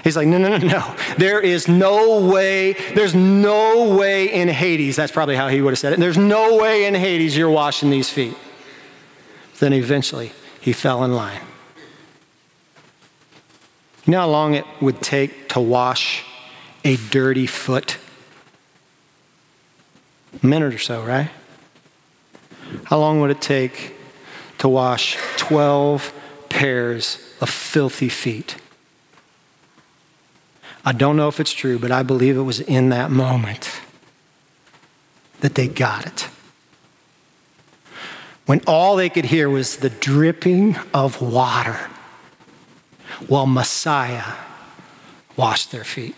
He's 0.03 0.17
like, 0.17 0.29
no, 0.29 0.39
no, 0.39 0.57
no, 0.57 0.67
no. 0.67 0.97
There 1.19 1.41
is 1.41 1.69
no 1.69 2.27
way, 2.27 2.73
there's 2.95 3.15
no 3.15 3.97
way 3.97 4.33
in 4.33 4.49
Hades. 4.49 4.97
That's 4.97 5.13
probably 5.13 5.37
how 5.37 5.49
he 5.49 5.61
would 5.61 5.71
have 5.71 5.79
said 5.79 5.93
it. 5.93 6.01
There's 6.01 6.19
no 6.19 6.57
way 6.57 6.87
in 6.87 6.95
Hades 6.95 7.37
you're 7.37 7.51
washing 7.51 7.91
these 7.91 8.11
feet. 8.11 8.37
Then 9.61 9.73
eventually 9.73 10.33
he 10.61 10.73
fell 10.73 11.05
in 11.05 11.15
line. 11.15 11.41
You 14.05 14.11
know 14.11 14.21
how 14.21 14.29
long 14.29 14.55
it 14.55 14.67
would 14.81 15.01
take 15.01 15.49
to 15.51 15.61
wash 15.61 16.25
a 16.85 16.97
dirty 16.97 17.47
foot? 17.47 17.97
A 20.43 20.47
minute 20.47 20.75
or 20.75 20.79
so, 20.79 21.03
right? 21.03 21.31
How 22.85 22.99
long 22.99 23.21
would 23.21 23.31
it 23.31 23.41
take 23.41 23.95
to 24.59 24.69
wash 24.69 25.17
12 25.37 26.13
pairs 26.49 27.19
of 27.41 27.49
filthy 27.49 28.09
feet? 28.09 28.57
I 30.85 30.93
don't 30.93 31.17
know 31.17 31.29
if 31.29 31.41
it's 31.41 31.53
true, 31.53 31.79
but 31.79 31.91
I 31.91 32.03
believe 32.03 32.37
it 32.37 32.43
was 32.43 32.61
in 32.61 32.91
that 32.91 33.11
moment 33.11 33.81
that 35.41 35.55
they 35.55 35.67
got 35.67 36.07
it. 36.07 36.29
When 38.47 38.61
all 38.67 38.97
they 38.97 39.09
could 39.09 39.27
hear 39.27 39.49
was 39.49 39.79
the 39.79 39.89
dripping 39.89 40.77
of 40.93 41.23
water 41.23 41.79
while 43.27 43.47
Messiah 43.47 44.35
washed 45.37 45.73
their 45.73 45.85
feet. 45.85 46.15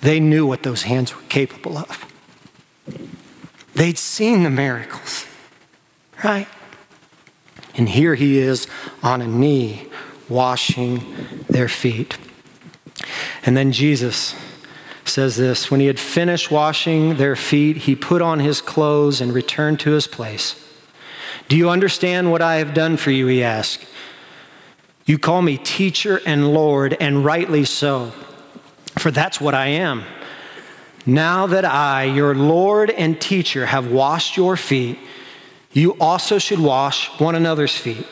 They 0.00 0.20
knew 0.20 0.46
what 0.46 0.62
those 0.62 0.84
hands 0.84 1.14
were 1.14 1.22
capable 1.28 1.76
of. 1.76 2.04
They'd 3.74 3.98
seen 3.98 4.44
the 4.44 4.50
miracles, 4.50 5.26
right? 6.24 6.48
And 7.74 7.88
here 7.88 8.14
he 8.14 8.38
is 8.38 8.66
on 9.02 9.20
a 9.20 9.26
knee 9.26 9.88
washing 10.28 11.04
their 11.48 11.68
feet. 11.68 12.18
And 13.44 13.56
then 13.56 13.72
Jesus 13.72 14.34
says 15.04 15.36
this 15.36 15.70
When 15.70 15.80
he 15.80 15.86
had 15.86 15.98
finished 15.98 16.50
washing 16.50 17.16
their 17.16 17.36
feet, 17.36 17.78
he 17.78 17.94
put 17.94 18.22
on 18.22 18.40
his 18.40 18.60
clothes 18.60 19.20
and 19.20 19.32
returned 19.32 19.80
to 19.80 19.92
his 19.92 20.06
place. 20.06 20.64
Do 21.48 21.56
you 21.56 21.70
understand 21.70 22.30
what 22.30 22.42
I 22.42 22.56
have 22.56 22.74
done 22.74 22.96
for 22.96 23.10
you? 23.10 23.26
He 23.26 23.42
asked. 23.42 23.86
You 25.06 25.18
call 25.18 25.40
me 25.40 25.56
teacher 25.56 26.20
and 26.26 26.52
Lord, 26.52 26.94
and 27.00 27.24
rightly 27.24 27.64
so, 27.64 28.12
for 28.98 29.10
that's 29.10 29.40
what 29.40 29.54
I 29.54 29.68
am. 29.68 30.04
Now 31.06 31.46
that 31.46 31.64
I, 31.64 32.04
your 32.04 32.34
Lord 32.34 32.90
and 32.90 33.18
teacher, 33.18 33.64
have 33.64 33.90
washed 33.90 34.36
your 34.36 34.58
feet, 34.58 34.98
you 35.72 35.96
also 35.98 36.38
should 36.38 36.58
wash 36.58 37.08
one 37.18 37.34
another's 37.34 37.74
feet. 37.74 38.06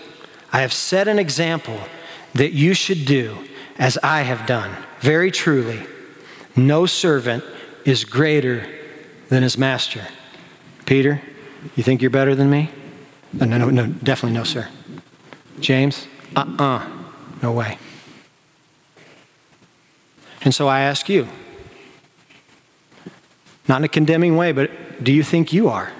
I 0.51 0.63
have 0.63 0.73
set 0.73 1.07
an 1.07 1.19
example 1.19 1.79
that 2.37 2.53
you 2.53 2.75
should 2.75 3.05
do 3.05 3.39
as 3.79 3.99
I 4.03 4.23
have 4.23 4.47
done. 4.47 4.75
Very 5.01 5.31
truly, 5.31 5.83
no 6.55 6.87
servant 6.87 7.45
is 7.85 8.05
greater 8.05 8.67
than 9.29 9.43
his 9.43 9.59
master. 9.59 10.07
Peter, 10.85 11.21
you 11.75 11.83
think 11.83 12.01
you're 12.01 12.11
better 12.11 12.35
than 12.35 12.51
me? 12.51 12.71
No, 13.33 13.47
no, 13.47 13.59
no, 13.59 13.71
no 13.71 13.87
definitely 13.87 14.37
no, 14.37 14.45
sir. 14.45 14.69
James, 15.61 16.07
uh 16.35 16.41
uh-uh, 16.41 16.65
uh, 16.65 16.89
no 17.43 17.53
way. 17.53 17.79
And 20.43 20.55
so 20.55 20.69
I 20.69 20.81
ask 20.81 21.09
you, 21.09 21.29
not 23.69 23.79
in 23.79 23.85
a 23.85 23.89
condemning 23.89 24.37
way, 24.37 24.53
but 24.53 24.71
do 25.03 25.13
you 25.13 25.23
think 25.23 25.53
you 25.53 25.69
are? 25.69 25.93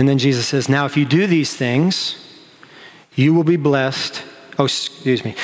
And 0.00 0.08
then 0.08 0.16
Jesus 0.16 0.46
says, 0.46 0.66
Now, 0.66 0.86
if 0.86 0.96
you 0.96 1.04
do 1.04 1.26
these 1.26 1.54
things, 1.54 2.16
you 3.14 3.34
will 3.34 3.44
be 3.44 3.58
blessed. 3.58 4.22
Oh, 4.58 4.64
excuse 4.64 5.26
me. 5.26 5.34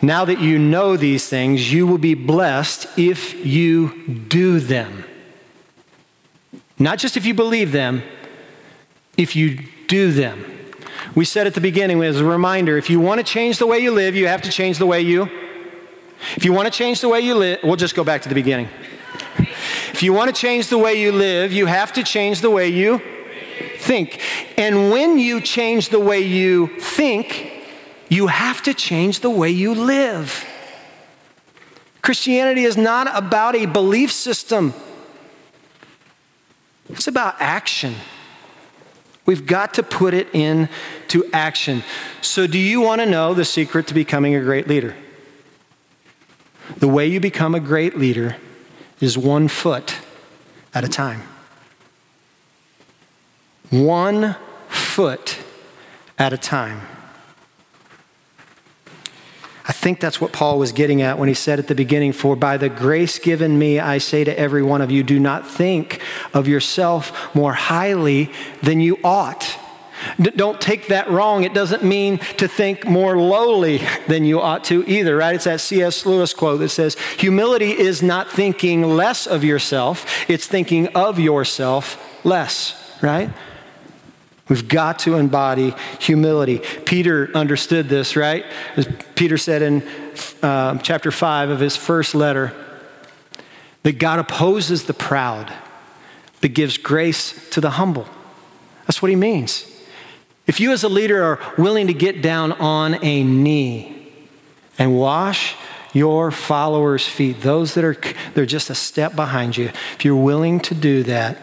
Now 0.00 0.24
that 0.24 0.40
you 0.40 0.58
know 0.58 0.96
these 0.96 1.28
things, 1.28 1.70
you 1.70 1.86
will 1.86 1.98
be 1.98 2.14
blessed 2.14 2.86
if 2.98 3.44
you 3.44 4.08
do 4.08 4.60
them. 4.60 5.04
Not 6.78 6.98
just 6.98 7.18
if 7.18 7.26
you 7.26 7.34
believe 7.34 7.70
them, 7.70 8.02
if 9.18 9.36
you 9.36 9.58
do 9.88 10.10
them. 10.10 10.42
We 11.14 11.26
said 11.26 11.46
at 11.46 11.52
the 11.52 11.60
beginning 11.60 12.02
as 12.02 12.18
a 12.18 12.24
reminder 12.24 12.78
if 12.78 12.88
you 12.88 13.00
want 13.00 13.18
to 13.18 13.24
change 13.24 13.58
the 13.58 13.66
way 13.66 13.78
you 13.78 13.90
live, 13.90 14.16
you 14.16 14.26
have 14.26 14.40
to 14.40 14.50
change 14.50 14.78
the 14.78 14.86
way 14.86 15.02
you. 15.02 15.28
If 16.34 16.46
you 16.46 16.54
want 16.54 16.64
to 16.64 16.72
change 16.72 17.02
the 17.02 17.10
way 17.10 17.20
you 17.20 17.34
live, 17.34 17.58
we'll 17.62 17.76
just 17.76 17.94
go 17.94 18.04
back 18.04 18.22
to 18.22 18.30
the 18.30 18.34
beginning. 18.34 18.70
If 19.92 20.02
you 20.02 20.14
want 20.14 20.34
to 20.34 20.40
change 20.40 20.68
the 20.68 20.78
way 20.78 20.94
you 20.98 21.12
live, 21.12 21.52
you 21.52 21.66
have 21.66 21.92
to 21.92 22.02
change 22.02 22.40
the 22.40 22.48
way 22.48 22.70
you 22.70 23.02
think. 23.78 24.20
And 24.58 24.90
when 24.90 25.18
you 25.18 25.40
change 25.40 25.88
the 25.88 26.00
way 26.00 26.20
you 26.20 26.68
think, 26.80 27.52
you 28.08 28.26
have 28.26 28.62
to 28.62 28.74
change 28.74 29.20
the 29.20 29.30
way 29.30 29.50
you 29.50 29.74
live. 29.74 30.46
Christianity 32.02 32.64
is 32.64 32.76
not 32.76 33.08
about 33.14 33.54
a 33.54 33.66
belief 33.66 34.10
system, 34.12 34.74
it's 36.88 37.06
about 37.06 37.36
action. 37.40 37.94
We've 39.26 39.46
got 39.46 39.74
to 39.74 39.82
put 39.82 40.14
it 40.14 40.34
into 40.34 41.22
action. 41.34 41.84
So, 42.22 42.46
do 42.46 42.58
you 42.58 42.80
want 42.80 43.02
to 43.02 43.06
know 43.06 43.34
the 43.34 43.44
secret 43.44 43.86
to 43.88 43.94
becoming 43.94 44.34
a 44.34 44.40
great 44.40 44.66
leader? 44.66 44.96
The 46.78 46.88
way 46.88 47.06
you 47.06 47.20
become 47.20 47.54
a 47.54 47.60
great 47.60 47.98
leader 47.98 48.36
is 49.00 49.18
one 49.18 49.48
foot 49.48 49.96
at 50.72 50.82
a 50.82 50.88
time 50.88 51.22
one 53.70 54.36
foot 54.68 55.38
at 56.18 56.32
a 56.32 56.38
time. 56.38 56.80
I 59.68 59.72
think 59.72 60.00
that's 60.00 60.18
what 60.18 60.32
Paul 60.32 60.58
was 60.58 60.72
getting 60.72 61.02
at 61.02 61.18
when 61.18 61.28
he 61.28 61.34
said 61.34 61.58
at 61.58 61.68
the 61.68 61.74
beginning, 61.74 62.12
For 62.12 62.34
by 62.34 62.56
the 62.56 62.70
grace 62.70 63.18
given 63.18 63.58
me, 63.58 63.78
I 63.78 63.98
say 63.98 64.24
to 64.24 64.38
every 64.38 64.62
one 64.62 64.80
of 64.80 64.90
you, 64.90 65.02
do 65.02 65.20
not 65.20 65.46
think 65.46 66.00
of 66.32 66.48
yourself 66.48 67.34
more 67.34 67.52
highly 67.52 68.32
than 68.62 68.80
you 68.80 68.98
ought. 69.04 69.58
D- 70.18 70.30
don't 70.30 70.58
take 70.58 70.86
that 70.86 71.10
wrong. 71.10 71.44
It 71.44 71.52
doesn't 71.52 71.84
mean 71.84 72.16
to 72.38 72.48
think 72.48 72.86
more 72.86 73.18
lowly 73.18 73.82
than 74.06 74.24
you 74.24 74.40
ought 74.40 74.64
to 74.64 74.88
either, 74.88 75.16
right? 75.16 75.34
It's 75.34 75.44
that 75.44 75.60
C.S. 75.60 76.06
Lewis 76.06 76.32
quote 76.32 76.60
that 76.60 76.70
says, 76.70 76.96
Humility 77.18 77.72
is 77.72 78.02
not 78.02 78.30
thinking 78.30 78.82
less 78.82 79.26
of 79.26 79.44
yourself, 79.44 80.30
it's 80.30 80.46
thinking 80.46 80.88
of 80.88 81.18
yourself 81.18 82.24
less, 82.24 82.74
right? 83.02 83.30
We've 84.48 84.66
got 84.66 85.00
to 85.00 85.16
embody 85.16 85.74
humility. 86.00 86.60
Peter 86.86 87.30
understood 87.34 87.88
this, 87.88 88.16
right? 88.16 88.44
As 88.76 88.88
Peter 89.14 89.36
said 89.36 89.62
in 89.62 89.86
uh, 90.42 90.78
chapter 90.78 91.10
5 91.10 91.50
of 91.50 91.60
his 91.60 91.76
first 91.76 92.14
letter, 92.14 92.54
that 93.82 93.98
God 93.98 94.18
opposes 94.18 94.84
the 94.84 94.94
proud, 94.94 95.52
but 96.40 96.54
gives 96.54 96.78
grace 96.78 97.48
to 97.50 97.60
the 97.60 97.70
humble. 97.70 98.06
That's 98.86 99.02
what 99.02 99.10
he 99.10 99.16
means. 99.16 99.70
If 100.46 100.60
you, 100.60 100.72
as 100.72 100.82
a 100.82 100.88
leader, 100.88 101.22
are 101.22 101.54
willing 101.58 101.88
to 101.88 101.94
get 101.94 102.22
down 102.22 102.52
on 102.52 103.04
a 103.04 103.22
knee 103.22 104.12
and 104.78 104.98
wash 104.98 105.54
your 105.92 106.30
followers' 106.30 107.06
feet, 107.06 107.42
those 107.42 107.74
that 107.74 107.84
are 107.84 107.96
they're 108.34 108.46
just 108.46 108.70
a 108.70 108.74
step 108.74 109.14
behind 109.14 109.56
you, 109.56 109.66
if 109.94 110.04
you're 110.04 110.16
willing 110.16 110.60
to 110.60 110.74
do 110.74 111.02
that, 111.02 111.36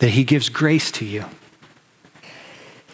that 0.00 0.10
he 0.10 0.24
gives 0.24 0.48
grace 0.48 0.90
to 0.92 1.04
you. 1.04 1.24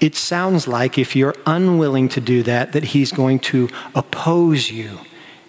It 0.02 0.16
sounds 0.16 0.66
like 0.66 0.98
if 0.98 1.14
you're 1.14 1.36
unwilling 1.46 2.08
to 2.08 2.20
do 2.20 2.42
that, 2.42 2.72
that 2.72 2.82
he's 2.82 3.12
going 3.12 3.38
to 3.38 3.68
oppose 3.94 4.68
you 4.68 4.98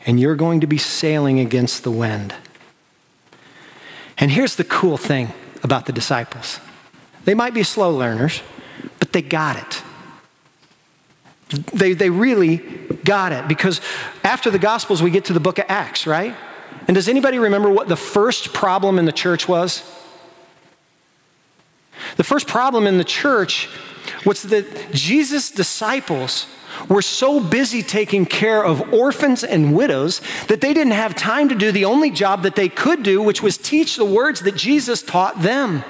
and 0.06 0.20
you're 0.20 0.36
going 0.36 0.62
to 0.62 0.68
be 0.68 0.78
sailing 0.78 1.40
against 1.40 1.84
the 1.84 1.90
wind. 1.90 2.36
And 4.20 4.30
here's 4.30 4.56
the 4.56 4.64
cool 4.64 4.96
thing 4.96 5.34
about 5.64 5.88
the 5.88 5.92
disciples 5.92 6.60
they 7.26 7.34
might 7.34 7.56
be 7.56 7.64
slow 7.64 7.90
learners, 7.90 8.44
but 9.00 9.12
they 9.12 9.24
got 9.24 9.58
it. 9.58 9.82
They, 11.74 11.94
they 11.94 12.12
really 12.12 12.58
got 13.04 13.32
it 13.32 13.48
because 13.48 13.82
after 14.24 14.52
the 14.52 14.60
Gospels, 14.60 15.02
we 15.02 15.10
get 15.10 15.26
to 15.26 15.34
the 15.34 15.40
book 15.40 15.58
of 15.58 15.66
Acts, 15.68 16.06
right? 16.06 16.36
And 16.88 16.94
does 16.94 17.08
anybody 17.08 17.40
remember 17.40 17.72
what 17.72 17.88
the 17.88 17.96
first 17.96 18.54
problem 18.54 19.00
in 19.00 19.06
the 19.06 19.12
church 19.12 19.48
was? 19.48 19.82
The 22.18 22.24
first 22.24 22.46
problem 22.46 22.86
in 22.86 23.00
the 23.00 23.04
church 23.04 23.68
was 24.26 24.44
that 24.44 24.92
Jesus' 24.92 25.52
disciples 25.52 26.48
were 26.90 27.02
so 27.02 27.40
busy 27.40 27.84
taking 27.84 28.26
care 28.26 28.64
of 28.64 28.94
orphans 28.94 29.44
and 29.44 29.76
widows 29.76 30.22
that 30.48 30.62
they 30.62 30.74
didn't 30.74 30.94
have 30.94 31.16
time 31.16 31.50
to 31.50 31.56
do 31.56 31.72
the 31.72 31.86
only 31.86 32.10
job 32.10 32.44
that 32.44 32.56
they 32.56 32.70
could 32.70 33.04
do, 33.04 33.22
which 33.22 33.44
was 33.44 33.58
teach 33.58 33.96
the 33.96 34.06
words 34.06 34.42
that 34.42 34.56
Jesus 34.56 35.02
taught 35.02 35.42
them. 35.42 35.84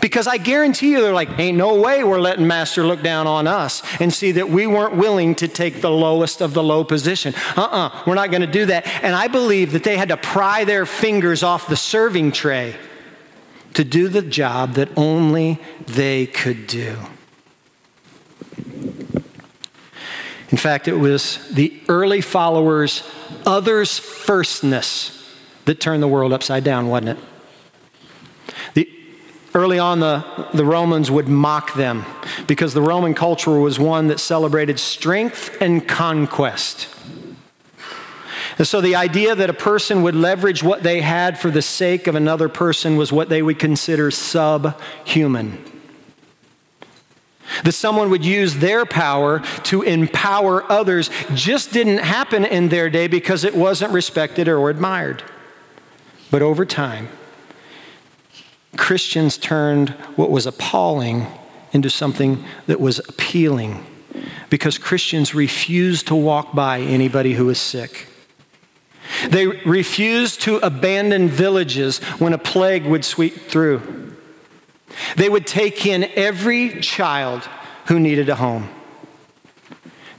Because 0.00 0.26
I 0.26 0.38
guarantee 0.38 0.92
you, 0.92 1.02
they're 1.02 1.12
like, 1.12 1.38
ain't 1.38 1.58
no 1.58 1.80
way 1.80 2.04
we're 2.04 2.20
letting 2.20 2.46
Master 2.46 2.84
look 2.84 3.02
down 3.02 3.26
on 3.26 3.46
us 3.46 3.82
and 4.00 4.12
see 4.12 4.32
that 4.32 4.48
we 4.48 4.66
weren't 4.66 4.96
willing 4.96 5.34
to 5.36 5.48
take 5.48 5.80
the 5.80 5.90
lowest 5.90 6.40
of 6.40 6.54
the 6.54 6.62
low 6.62 6.84
position. 6.84 7.34
Uh 7.56 7.62
uh-uh, 7.62 7.88
uh, 7.88 8.02
we 8.06 8.12
are 8.12 8.14
not 8.14 8.30
going 8.30 8.42
to 8.42 8.46
do 8.46 8.66
that. 8.66 8.86
And 9.02 9.14
I 9.14 9.26
believe 9.26 9.72
that 9.72 9.84
they 9.84 9.96
had 9.96 10.08
to 10.08 10.16
pry 10.16 10.64
their 10.64 10.86
fingers 10.86 11.42
off 11.42 11.66
the 11.66 11.76
serving 11.76 12.32
tray 12.32 12.76
to 13.74 13.84
do 13.84 14.08
the 14.08 14.22
job 14.22 14.74
that 14.74 14.88
only 14.96 15.58
they 15.86 16.26
could 16.26 16.66
do. 16.66 16.96
In 20.50 20.58
fact, 20.58 20.86
it 20.86 20.96
was 20.96 21.48
the 21.50 21.80
early 21.88 22.20
followers' 22.20 23.02
others 23.46 23.98
firstness 23.98 25.18
that 25.64 25.80
turned 25.80 26.02
the 26.02 26.08
world 26.08 26.32
upside 26.32 26.62
down, 26.62 26.88
wasn't 26.88 27.18
it? 27.18 27.24
The, 28.74 28.90
early 29.54 29.78
on, 29.78 30.00
the, 30.00 30.48
the 30.52 30.66
Romans 30.66 31.10
would 31.10 31.26
mock 31.26 31.72
them 31.74 32.04
because 32.46 32.74
the 32.74 32.82
Roman 32.82 33.14
culture 33.14 33.58
was 33.58 33.78
one 33.78 34.08
that 34.08 34.20
celebrated 34.20 34.78
strength 34.78 35.56
and 35.62 35.88
conquest. 35.88 36.88
And 38.58 38.66
so 38.66 38.80
the 38.80 38.96
idea 38.96 39.34
that 39.34 39.50
a 39.50 39.54
person 39.54 40.02
would 40.02 40.14
leverage 40.14 40.62
what 40.62 40.82
they 40.82 41.00
had 41.00 41.38
for 41.38 41.50
the 41.50 41.62
sake 41.62 42.06
of 42.06 42.14
another 42.14 42.48
person 42.48 42.96
was 42.96 43.12
what 43.12 43.28
they 43.28 43.42
would 43.42 43.58
consider 43.58 44.10
subhuman 44.10 45.58
that 47.64 47.72
someone 47.72 48.10
would 48.10 48.24
use 48.24 48.56
their 48.56 48.84
power 48.84 49.40
to 49.64 49.82
empower 49.82 50.70
others 50.70 51.10
just 51.34 51.72
didn't 51.72 51.98
happen 51.98 52.44
in 52.44 52.68
their 52.68 52.90
day 52.90 53.06
because 53.06 53.44
it 53.44 53.54
wasn't 53.54 53.92
respected 53.92 54.48
or 54.48 54.70
admired. 54.70 55.22
But 56.30 56.42
over 56.42 56.64
time, 56.64 57.08
Christians 58.76 59.36
turned 59.36 59.90
what 60.16 60.30
was 60.30 60.46
appalling 60.46 61.26
into 61.72 61.90
something 61.90 62.44
that 62.66 62.80
was 62.80 62.98
appealing 63.00 63.84
because 64.48 64.78
Christians 64.78 65.34
refused 65.34 66.06
to 66.06 66.14
walk 66.14 66.54
by 66.54 66.80
anybody 66.80 67.34
who 67.34 67.46
was 67.46 67.60
sick. 67.60 68.06
They 69.28 69.46
refused 69.46 70.40
to 70.42 70.56
abandon 70.56 71.28
villages 71.28 71.98
when 72.18 72.32
a 72.32 72.38
plague 72.38 72.84
would 72.84 73.04
sweep 73.04 73.34
through. 73.34 74.14
They 75.16 75.28
would 75.28 75.46
take 75.46 75.86
in 75.86 76.04
every 76.14 76.80
child 76.80 77.48
who 77.86 77.98
needed 77.98 78.28
a 78.28 78.36
home. 78.36 78.68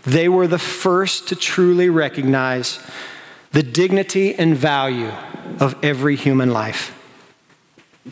They 0.03 0.27
were 0.27 0.47
the 0.47 0.59
first 0.59 1.29
to 1.29 1.35
truly 1.35 1.89
recognize 1.89 2.79
the 3.51 3.63
dignity 3.63 4.35
and 4.35 4.55
value 4.55 5.11
of 5.59 5.75
every 5.83 6.15
human 6.15 6.51
life. 6.51 6.99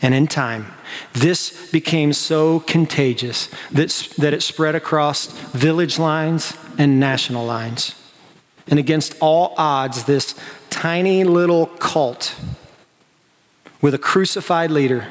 And 0.00 0.14
in 0.14 0.26
time, 0.26 0.72
this 1.12 1.70
became 1.70 2.14
so 2.14 2.60
contagious 2.60 3.50
that, 3.72 4.14
that 4.18 4.32
it 4.32 4.42
spread 4.42 4.74
across 4.74 5.26
village 5.50 5.98
lines 5.98 6.56
and 6.78 6.98
national 6.98 7.44
lines. 7.44 7.94
And 8.68 8.78
against 8.78 9.14
all 9.20 9.54
odds, 9.58 10.04
this 10.04 10.34
tiny 10.72 11.22
little 11.22 11.66
cult 11.66 12.34
with 13.80 13.94
a 13.94 13.98
crucified 13.98 14.70
leader 14.70 15.06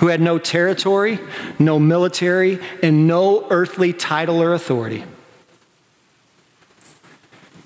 who 0.00 0.08
had 0.08 0.20
no 0.20 0.38
territory, 0.38 1.18
no 1.58 1.78
military, 1.78 2.58
and 2.82 3.06
no 3.06 3.46
earthly 3.50 3.92
title 3.92 4.42
or 4.42 4.52
authority, 4.52 5.04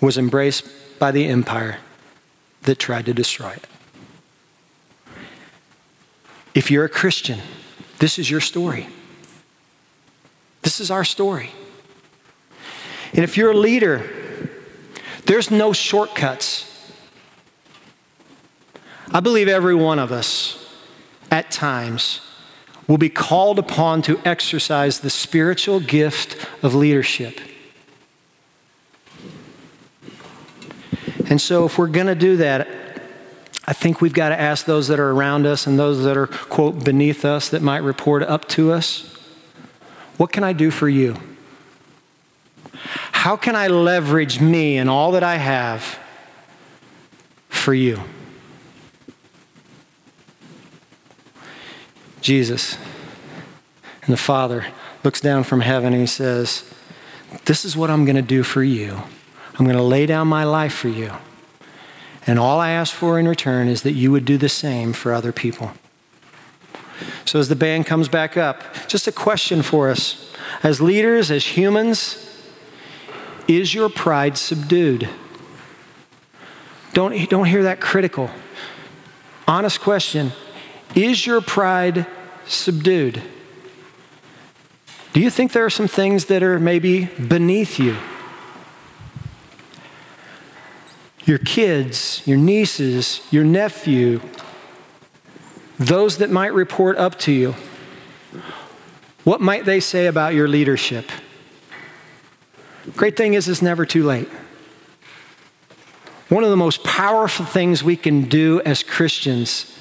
was 0.00 0.18
embraced 0.18 0.68
by 0.98 1.10
the 1.10 1.26
empire 1.26 1.78
that 2.62 2.78
tried 2.78 3.06
to 3.06 3.14
destroy 3.14 3.50
it. 3.50 3.66
If 6.54 6.70
you're 6.70 6.84
a 6.84 6.88
Christian, 6.88 7.40
this 7.98 8.18
is 8.18 8.30
your 8.30 8.40
story. 8.40 8.86
This 10.60 10.78
is 10.78 10.90
our 10.90 11.04
story. 11.04 11.50
And 13.14 13.24
if 13.24 13.36
you're 13.36 13.52
a 13.52 13.56
leader, 13.56 14.08
there's 15.26 15.50
no 15.50 15.72
shortcuts. 15.72 16.68
I 19.12 19.20
believe 19.20 19.48
every 19.48 19.74
one 19.74 19.98
of 19.98 20.10
us 20.12 20.58
at 21.30 21.50
times 21.50 22.20
will 22.86 22.98
be 22.98 23.08
called 23.08 23.58
upon 23.58 24.02
to 24.02 24.20
exercise 24.24 25.00
the 25.00 25.10
spiritual 25.10 25.80
gift 25.80 26.36
of 26.62 26.74
leadership. 26.74 27.40
And 31.28 31.40
so, 31.40 31.64
if 31.64 31.78
we're 31.78 31.86
going 31.86 32.08
to 32.08 32.14
do 32.14 32.36
that, 32.38 32.68
I 33.64 33.72
think 33.72 34.00
we've 34.00 34.12
got 34.12 34.30
to 34.30 34.40
ask 34.40 34.66
those 34.66 34.88
that 34.88 34.98
are 34.98 35.10
around 35.10 35.46
us 35.46 35.66
and 35.66 35.78
those 35.78 36.04
that 36.04 36.16
are, 36.16 36.26
quote, 36.26 36.84
beneath 36.84 37.24
us 37.24 37.48
that 37.50 37.62
might 37.62 37.82
report 37.82 38.22
up 38.22 38.48
to 38.48 38.72
us 38.72 39.12
what 40.16 40.30
can 40.30 40.44
I 40.44 40.52
do 40.52 40.70
for 40.70 40.88
you? 40.88 41.16
How 43.12 43.36
can 43.36 43.56
I 43.56 43.68
leverage 43.68 44.40
me 44.40 44.78
and 44.78 44.88
all 44.88 45.12
that 45.12 45.22
I 45.22 45.36
have 45.36 45.98
for 47.48 47.74
you? 47.74 48.00
Jesus 52.22 52.78
and 54.02 54.12
the 54.12 54.16
Father 54.16 54.66
looks 55.04 55.20
down 55.20 55.44
from 55.44 55.60
heaven 55.60 55.92
and 55.92 56.00
he 56.00 56.06
says, 56.06 56.72
This 57.44 57.64
is 57.64 57.76
what 57.76 57.90
I'm 57.90 58.04
going 58.04 58.16
to 58.16 58.22
do 58.22 58.42
for 58.42 58.62
you. 58.62 59.02
I'm 59.58 59.64
going 59.64 59.76
to 59.76 59.82
lay 59.82 60.06
down 60.06 60.28
my 60.28 60.44
life 60.44 60.72
for 60.72 60.88
you. 60.88 61.12
And 62.26 62.38
all 62.38 62.60
I 62.60 62.70
ask 62.70 62.94
for 62.94 63.18
in 63.18 63.28
return 63.28 63.68
is 63.68 63.82
that 63.82 63.92
you 63.92 64.10
would 64.12 64.24
do 64.24 64.38
the 64.38 64.48
same 64.48 64.92
for 64.92 65.12
other 65.12 65.32
people. 65.32 65.72
So, 67.24 67.38
as 67.38 67.48
the 67.48 67.56
band 67.56 67.86
comes 67.86 68.08
back 68.08 68.36
up, 68.36 68.62
just 68.86 69.06
a 69.08 69.12
question 69.12 69.62
for 69.62 69.90
us. 69.90 70.32
As 70.62 70.80
leaders, 70.80 71.30
as 71.30 71.44
humans, 71.44 72.28
is 73.48 73.74
your 73.74 73.88
pride 73.88 74.38
subdued? 74.38 75.08
Don't, 76.92 77.28
don't 77.28 77.46
hear 77.46 77.64
that 77.64 77.80
critical. 77.80 78.30
Honest 79.48 79.80
question 79.80 80.32
is 80.94 81.26
your 81.26 81.40
pride 81.40 82.06
subdued? 82.46 83.22
Do 85.12 85.20
you 85.20 85.30
think 85.30 85.52
there 85.52 85.64
are 85.64 85.70
some 85.70 85.88
things 85.88 86.26
that 86.26 86.42
are 86.42 86.58
maybe 86.58 87.04
beneath 87.04 87.78
you? 87.78 87.96
Your 91.24 91.38
kids, 91.38 92.22
your 92.26 92.38
nieces, 92.38 93.20
your 93.30 93.44
nephew, 93.44 94.20
those 95.78 96.18
that 96.18 96.30
might 96.30 96.52
report 96.52 96.96
up 96.96 97.18
to 97.20 97.32
you, 97.32 97.54
what 99.24 99.40
might 99.40 99.64
they 99.64 99.80
say 99.80 100.06
about 100.06 100.34
your 100.34 100.48
leadership? 100.48 101.10
Great 102.96 103.16
thing 103.16 103.34
is, 103.34 103.48
it's 103.48 103.62
never 103.62 103.86
too 103.86 104.02
late. 104.02 104.28
One 106.28 106.42
of 106.42 106.50
the 106.50 106.56
most 106.56 106.82
powerful 106.82 107.44
things 107.44 107.84
we 107.84 107.96
can 107.96 108.22
do 108.22 108.60
as 108.64 108.82
Christians 108.82 109.71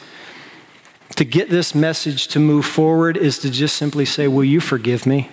to 1.21 1.25
get 1.25 1.51
this 1.51 1.75
message 1.75 2.29
to 2.29 2.39
move 2.39 2.65
forward 2.65 3.15
is 3.15 3.37
to 3.37 3.51
just 3.51 3.77
simply 3.77 4.05
say, 4.05 4.27
Will 4.27 4.43
you 4.43 4.59
forgive 4.59 5.05
me? 5.05 5.29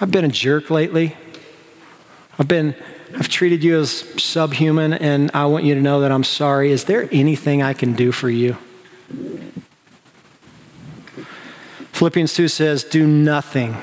I've 0.00 0.10
been 0.10 0.24
a 0.24 0.28
jerk 0.28 0.70
lately. 0.70 1.14
I've 2.38 2.48
been 2.48 2.74
I've 3.14 3.28
treated 3.28 3.62
you 3.62 3.78
as 3.78 3.92
subhuman 4.16 4.94
and 4.94 5.30
I 5.34 5.44
want 5.44 5.66
you 5.66 5.74
to 5.74 5.80
know 5.82 6.00
that 6.00 6.10
I'm 6.10 6.24
sorry. 6.24 6.72
Is 6.72 6.84
there 6.84 7.06
anything 7.12 7.62
I 7.62 7.74
can 7.74 7.92
do 7.92 8.12
for 8.12 8.30
you? 8.30 8.56
Philippians 11.92 12.32
2 12.32 12.48
says, 12.48 12.82
Do 12.82 13.06
nothing. 13.06 13.76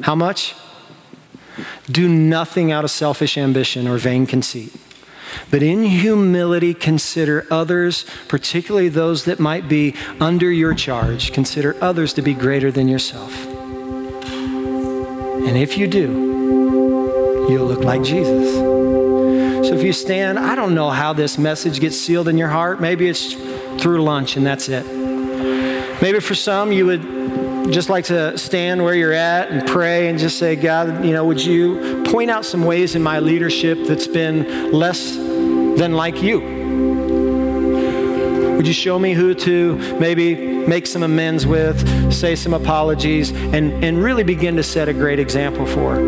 How 0.00 0.16
much? 0.16 0.56
Do 1.88 2.08
nothing 2.08 2.72
out 2.72 2.82
of 2.82 2.90
selfish 2.90 3.38
ambition 3.38 3.86
or 3.86 3.98
vain 3.98 4.26
conceit 4.26 4.74
but 5.50 5.62
in 5.62 5.84
humility, 5.84 6.74
consider 6.74 7.46
others, 7.50 8.04
particularly 8.28 8.88
those 8.88 9.24
that 9.24 9.38
might 9.38 9.68
be 9.68 9.94
under 10.20 10.50
your 10.50 10.74
charge, 10.74 11.32
consider 11.32 11.76
others 11.80 12.12
to 12.14 12.22
be 12.22 12.34
greater 12.34 12.70
than 12.70 12.88
yourself. 12.88 13.46
And 15.46 15.56
if 15.56 15.78
you 15.78 15.86
do, 15.86 17.46
you'll 17.48 17.66
look 17.66 17.84
like 17.84 18.02
Jesus. 18.02 18.54
So 19.68 19.74
if 19.74 19.82
you 19.82 19.92
stand, 19.92 20.38
I 20.38 20.54
don't 20.54 20.74
know 20.74 20.90
how 20.90 21.12
this 21.12 21.38
message 21.38 21.80
gets 21.80 21.98
sealed 21.98 22.28
in 22.28 22.38
your 22.38 22.48
heart. 22.48 22.80
Maybe 22.80 23.08
it's 23.08 23.34
through 23.80 24.02
lunch 24.02 24.36
and 24.36 24.46
that's 24.46 24.68
it. 24.68 24.86
Maybe 26.00 26.20
for 26.20 26.34
some, 26.34 26.70
you 26.72 26.86
would 26.86 27.02
just 27.70 27.88
like 27.88 28.06
to 28.06 28.36
stand 28.38 28.82
where 28.82 28.94
you're 28.94 29.12
at 29.12 29.50
and 29.50 29.68
pray 29.68 30.08
and 30.08 30.18
just 30.18 30.38
say, 30.38 30.56
God, 30.56 31.04
you 31.04 31.12
know, 31.12 31.24
would 31.24 31.44
you 31.44 32.02
point 32.04 32.30
out 32.30 32.44
some 32.44 32.64
ways 32.64 32.94
in 32.94 33.02
my 33.02 33.18
leadership 33.18 33.78
that's 33.86 34.06
been 34.06 34.72
less 34.72 35.14
than 35.16 35.92
like 35.92 36.22
you? 36.22 36.40
Would 38.56 38.66
you 38.66 38.72
show 38.72 38.98
me 38.98 39.12
who 39.12 39.34
to 39.34 39.76
maybe 40.00 40.34
make 40.66 40.86
some 40.86 41.04
amends 41.04 41.46
with, 41.46 42.12
say 42.12 42.34
some 42.34 42.54
apologies, 42.54 43.30
and, 43.30 43.84
and 43.84 44.02
really 44.02 44.24
begin 44.24 44.56
to 44.56 44.62
set 44.62 44.88
a 44.88 44.92
great 44.92 45.20
example 45.20 45.64
for? 45.64 46.00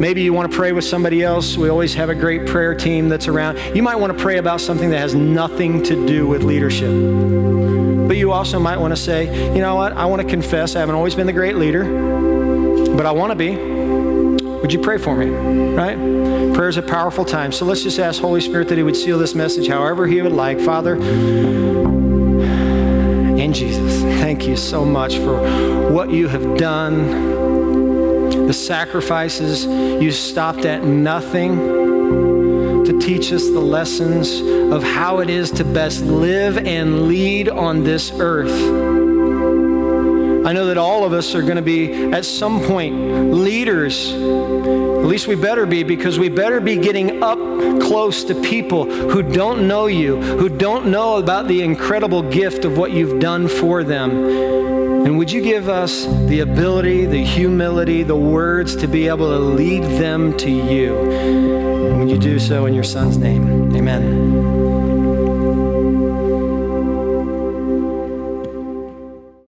Maybe 0.00 0.22
you 0.22 0.32
want 0.32 0.50
to 0.50 0.56
pray 0.56 0.72
with 0.72 0.84
somebody 0.84 1.22
else. 1.22 1.56
We 1.56 1.68
always 1.68 1.92
have 1.94 2.08
a 2.08 2.14
great 2.14 2.46
prayer 2.46 2.74
team 2.74 3.08
that's 3.08 3.28
around. 3.28 3.58
You 3.76 3.82
might 3.82 3.96
want 3.96 4.16
to 4.16 4.22
pray 4.22 4.38
about 4.38 4.60
something 4.60 4.90
that 4.90 4.98
has 4.98 5.14
nothing 5.14 5.82
to 5.82 6.06
do 6.06 6.26
with 6.26 6.42
leadership. 6.42 7.59
But 8.10 8.16
you 8.16 8.32
also 8.32 8.58
might 8.58 8.76
want 8.76 8.90
to 8.90 8.96
say, 8.96 9.54
you 9.54 9.60
know 9.60 9.76
what? 9.76 9.92
I 9.92 10.06
want 10.06 10.20
to 10.20 10.26
confess 10.26 10.74
I 10.74 10.80
haven't 10.80 10.96
always 10.96 11.14
been 11.14 11.28
the 11.28 11.32
great 11.32 11.54
leader, 11.54 11.84
but 12.96 13.06
I 13.06 13.12
want 13.12 13.30
to 13.30 13.36
be. 13.36 13.54
Would 13.54 14.72
you 14.72 14.80
pray 14.80 14.98
for 14.98 15.14
me? 15.14 15.26
Right? 15.26 15.96
Prayer 16.52 16.68
is 16.68 16.76
a 16.76 16.82
powerful 16.82 17.24
time. 17.24 17.52
So 17.52 17.64
let's 17.64 17.84
just 17.84 18.00
ask 18.00 18.20
Holy 18.20 18.40
Spirit 18.40 18.66
that 18.70 18.76
He 18.76 18.82
would 18.82 18.96
seal 18.96 19.16
this 19.16 19.36
message 19.36 19.68
however 19.68 20.08
He 20.08 20.20
would 20.22 20.32
like. 20.32 20.58
Father, 20.58 20.96
in 23.36 23.52
Jesus, 23.52 24.02
thank 24.02 24.44
you 24.44 24.56
so 24.56 24.84
much 24.84 25.18
for 25.18 25.92
what 25.92 26.10
you 26.10 26.26
have 26.26 26.56
done, 26.56 28.48
the 28.48 28.52
sacrifices. 28.52 29.66
You 29.66 30.10
stopped 30.10 30.64
at 30.64 30.82
nothing 30.82 31.89
teach 33.00 33.32
us 33.32 33.44
the 33.44 33.60
lessons 33.60 34.40
of 34.72 34.82
how 34.82 35.18
it 35.20 35.30
is 35.30 35.50
to 35.52 35.64
best 35.64 36.02
live 36.02 36.58
and 36.58 37.08
lead 37.08 37.48
on 37.48 37.82
this 37.82 38.12
earth. 38.12 38.50
I 40.46 40.52
know 40.52 40.66
that 40.66 40.78
all 40.78 41.04
of 41.04 41.12
us 41.12 41.34
are 41.34 41.42
going 41.42 41.56
to 41.56 41.62
be, 41.62 42.12
at 42.12 42.24
some 42.24 42.60
point, 42.62 43.32
leaders. 43.32 44.12
At 44.12 45.06
least 45.06 45.28
we 45.28 45.34
better 45.34 45.66
be, 45.66 45.82
because 45.82 46.18
we 46.18 46.28
better 46.28 46.60
be 46.60 46.76
getting 46.76 47.22
up 47.22 47.38
close 47.80 48.24
to 48.24 48.34
people 48.40 48.84
who 48.90 49.22
don't 49.22 49.68
know 49.68 49.86
you, 49.86 50.20
who 50.20 50.48
don't 50.48 50.86
know 50.86 51.18
about 51.18 51.46
the 51.46 51.62
incredible 51.62 52.22
gift 52.22 52.64
of 52.64 52.78
what 52.78 52.90
you've 52.90 53.20
done 53.20 53.48
for 53.48 53.84
them. 53.84 54.10
And 55.06 55.18
would 55.18 55.30
you 55.30 55.42
give 55.42 55.68
us 55.68 56.06
the 56.26 56.40
ability, 56.40 57.06
the 57.06 57.24
humility, 57.24 58.02
the 58.02 58.16
words 58.16 58.76
to 58.76 58.88
be 58.88 59.08
able 59.08 59.28
to 59.30 59.38
lead 59.38 59.82
them 59.82 60.36
to 60.38 60.50
you? 60.50 61.79
Would 62.00 62.10
you 62.10 62.16
do 62.16 62.38
so 62.38 62.64
in 62.64 62.72
your 62.72 62.82
son's 62.82 63.18
name? 63.18 63.76
Amen. 63.76 64.29